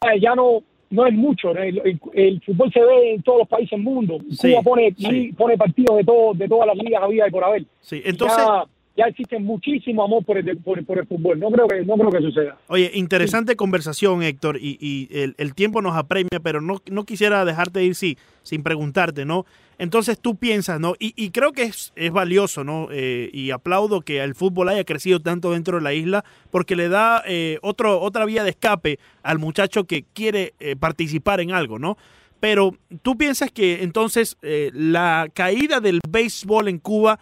[0.00, 0.20] ¿sabes?
[0.20, 3.70] ya no no es mucho el, el- el fútbol se ve en todos los países
[3.72, 5.32] del mundo Sí, Cuba pone sí.
[5.36, 8.38] pone partidos de todo de todas las ligas había y por haber Sí, entonces...
[8.38, 8.64] ya,
[8.96, 12.10] ya existe muchísimo amor por el, por, por el fútbol no creo que no creo
[12.10, 16.82] que suceda Oye, interesante conversación, Héctor, y, y el, el tiempo nos apremia, pero no,
[16.90, 19.44] no quisiera dejarte ir sí, sin preguntarte, ¿no?
[19.78, 20.94] Entonces tú piensas, ¿no?
[20.98, 22.88] Y, y creo que es, es valioso, ¿no?
[22.90, 26.88] Eh, y aplaudo que el fútbol haya crecido tanto dentro de la isla, porque le
[26.88, 31.78] da eh, otro, otra vía de escape al muchacho que quiere eh, participar en algo,
[31.78, 31.98] ¿no?
[32.40, 37.18] Pero tú piensas que entonces la caída del béisbol en Cuba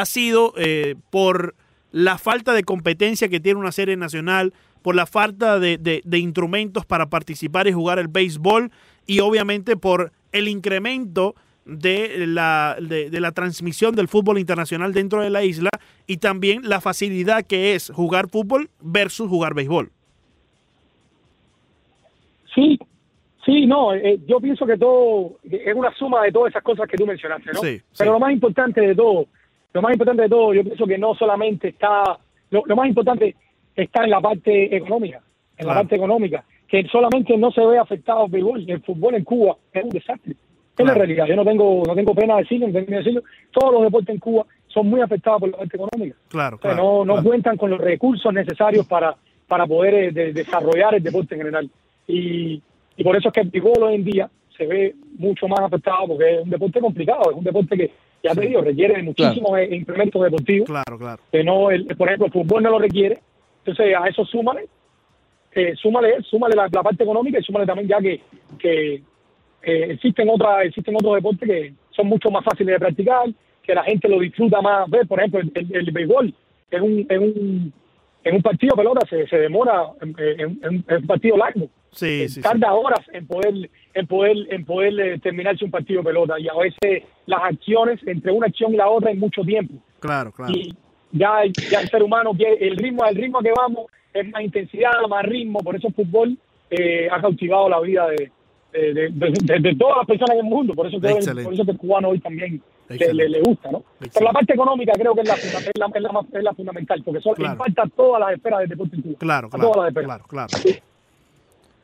[0.00, 1.54] ha sido eh, por
[1.90, 6.18] la falta de competencia que tiene una serie nacional, por la falta de, de- de
[6.18, 8.70] instrumentos para participar y jugar el béisbol
[9.06, 11.34] y obviamente por el incremento
[11.64, 15.70] de la, de, de la transmisión del fútbol internacional dentro de la isla
[16.08, 19.92] y también la facilidad que es jugar fútbol versus jugar béisbol.
[22.54, 22.78] Sí,
[23.44, 26.96] sí, no, eh, yo pienso que todo es una suma de todas esas cosas que
[26.96, 27.60] tú mencionaste, ¿no?
[27.60, 28.14] Sí, Pero sí.
[28.14, 29.26] lo más importante de todo,
[29.72, 32.18] lo más importante de todo, yo pienso que no solamente está,
[32.50, 33.34] lo, lo más importante
[33.74, 35.20] está en la parte económica,
[35.56, 39.24] en la parte económica, que solamente no se ve afectado el béisbol, el fútbol en
[39.24, 40.34] Cuba es un desastre.
[40.76, 43.04] Es la realidad, yo no tengo, no tengo pena de decirlo, no tengo miedo de
[43.04, 46.16] decirlo, todos los deportes en Cuba son muy afectados por la parte económica.
[46.28, 46.82] Claro, O sea, claro.
[46.82, 47.28] no, no claro.
[47.28, 49.14] cuentan con los recursos necesarios para,
[49.46, 51.70] para poder eh, de- desarrollar el deporte en general.
[52.08, 52.60] Y,
[52.96, 56.08] y por eso es que el béisbol hoy en día se ve mucho más afectado
[56.08, 57.90] porque es un deporte complicado, es un deporte que,
[58.22, 58.46] ya te Sí.
[58.48, 61.22] digo, requiere de muchísimos eh, implementos deportivos, Claro, claro.
[61.30, 63.18] que no, el, por ejemplo, el fútbol no lo requiere.
[63.64, 64.66] Entonces, a eso súmale,
[65.54, 68.20] eh, súmale, súmale la, la parte económica y súmale también ya que,
[68.58, 68.94] que
[69.62, 73.26] eh, existen otras existen otros deportes que son mucho más fáciles de practicar,
[73.62, 74.88] que la gente lo disfruta más.
[74.90, 76.34] Ver, por ejemplo, el, el- el béisbol
[76.70, 77.72] en un, en un
[78.24, 80.14] en un partido pelota se, se demora en-
[80.62, 81.68] en un partido largo.
[81.92, 86.40] Sí, tarda horas en poder en poder en poder eh, terminarse un partido de pelota
[86.40, 90.32] y a veces las acciones entre una acción y la otra hay mucho tiempo Claro,
[90.32, 90.52] claro.
[90.54, 90.74] y
[91.12, 94.90] ya, el- ya el ser humano el ritmo el ritmo que vamos es más intensidad
[95.08, 96.38] más ritmo por eso el fútbol
[96.70, 98.30] eh, ha cautivado la vida de
[98.72, 101.44] de, todas las personas en el mundo por eso que Excelente.
[101.44, 104.10] por eso que el cubano hoy también le, le- le gusta no Excelente.
[104.14, 106.54] pero la parte económica creo que es la, es la, es la más- es la
[106.54, 107.52] fundamental porque eso Claro.
[107.52, 110.26] impacta a todas las esferas del deporte en Cuba Claro, a todas las claro, esferas
[110.26, 110.78] claro, claro.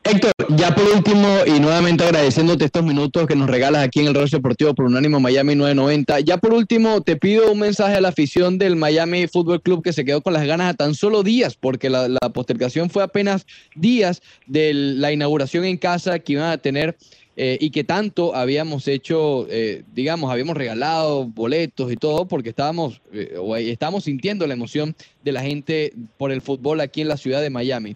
[0.09, 4.15] Héctor, ya por último y nuevamente agradeciéndote estos minutos que nos regalas aquí en el
[4.15, 6.21] Radio Deportivo por Unánimo Miami 990.
[6.21, 9.93] Ya por último te pido un mensaje a la afición del Miami Fútbol Club que
[9.93, 13.45] se quedó con las ganas a tan solo días, porque la, la postergación fue apenas
[13.75, 16.97] días de la inauguración en casa que iban a tener
[17.41, 23.01] eh, y que tanto habíamos hecho, eh, digamos, habíamos regalado boletos y todo porque estábamos,
[23.13, 27.15] eh, o estábamos sintiendo la emoción de la gente por el fútbol aquí en la
[27.15, 27.95] ciudad de Miami.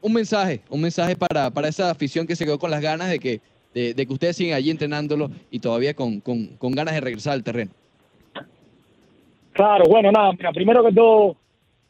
[0.00, 3.18] Un mensaje, un mensaje para, para esa afición que se quedó con las ganas de
[3.18, 3.40] que,
[3.74, 7.44] de, que ustedes siguen allí entrenándolo y todavía con, con, con ganas de regresar al
[7.44, 7.70] terreno.
[9.52, 11.36] Claro, bueno, nada, mira, primero que todo,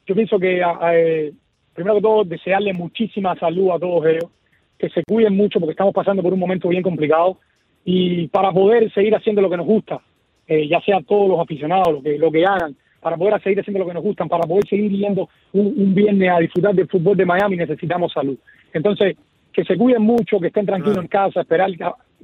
[0.07, 1.32] yo pienso que, a- a, eh,
[1.74, 4.30] primero que todo, desearle muchísima salud a todos ellos,
[4.78, 7.38] que se cuiden mucho porque estamos pasando por un momento bien complicado
[7.84, 10.01] y para poder seguir haciendo lo que nos gusta,
[10.47, 12.76] eh, ya sea todos los aficionados, lo que, lo que hagan,
[13.07, 16.40] para poder seguir haciendo lo que nos gustan, para poder seguir yendo un, viernes a
[16.40, 18.36] disfrutar del fútbol de Miami, necesitamos salud.
[18.72, 19.16] Entonces,
[19.52, 21.70] que se cuiden mucho, que estén tranquilos en casa, esperar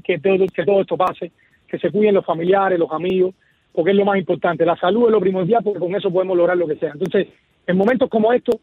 [0.02, 1.30] que, todo, esto pase,
[1.68, 3.32] que se cuiden los familiares, los amigos,
[3.70, 4.66] porque es lo más importante.
[4.66, 6.90] La salud es lo primordial porque con eso podemos lograr lo que sea.
[6.94, 7.28] Entonces,
[7.64, 8.56] en momentos como estos,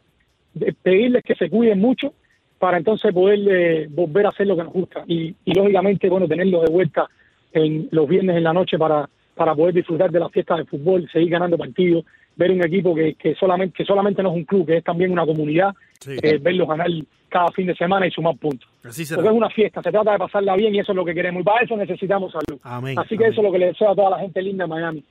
[0.82, 2.12] pedirles que se cuiden mucho
[2.58, 6.28] para entonces poder eh, volver a hacer lo que nos gusta y, y lógicamente, bueno,
[6.28, 7.08] tenerlos de vuelta
[7.54, 9.08] en los viernes en la noche para,
[9.40, 12.04] para poder disfrutar de las fiestas de fútbol, seguir ganando partidos,
[12.36, 15.10] ver un equipo que, que solamente que solamente no es un club, que es también
[15.10, 16.12] una comunidad, Sí.
[16.22, 16.88] eh, verlos ganar
[17.30, 18.68] cada fin de semana y sumar puntos.
[18.84, 21.14] Así Porque es una fiesta, se trata de pasarla bien y eso es lo que
[21.14, 21.40] queremos.
[21.40, 22.60] Y para eso necesitamos salud.
[22.62, 22.98] Amén.
[22.98, 23.32] Así que amén.
[23.32, 25.02] eso es lo que le deseo a toda la gente linda de Miami.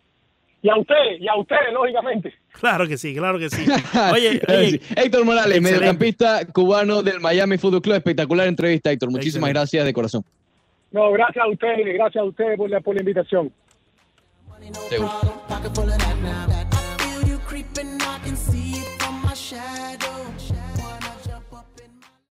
[0.61, 2.33] Y a ustedes, y a ustedes, lógicamente.
[2.51, 3.65] Claro que sí, claro que sí.
[4.13, 4.39] Oye.
[4.95, 5.71] Héctor Morales, excelente.
[5.79, 7.95] mediocampista cubano del Miami Fútbol Club.
[7.95, 9.09] Espectacular entrevista, Héctor.
[9.09, 9.59] Muchísimas Excelente.
[9.59, 10.23] gracias de corazón.
[10.91, 13.51] No, gracias a ustedes, gracias a ustedes por la, por la invitación.
[14.73, 15.09] Seguro.
[15.47, 16.47] Pocket full of that now.
[16.71, 19.88] I feel you creeping, I can see it from my shadow.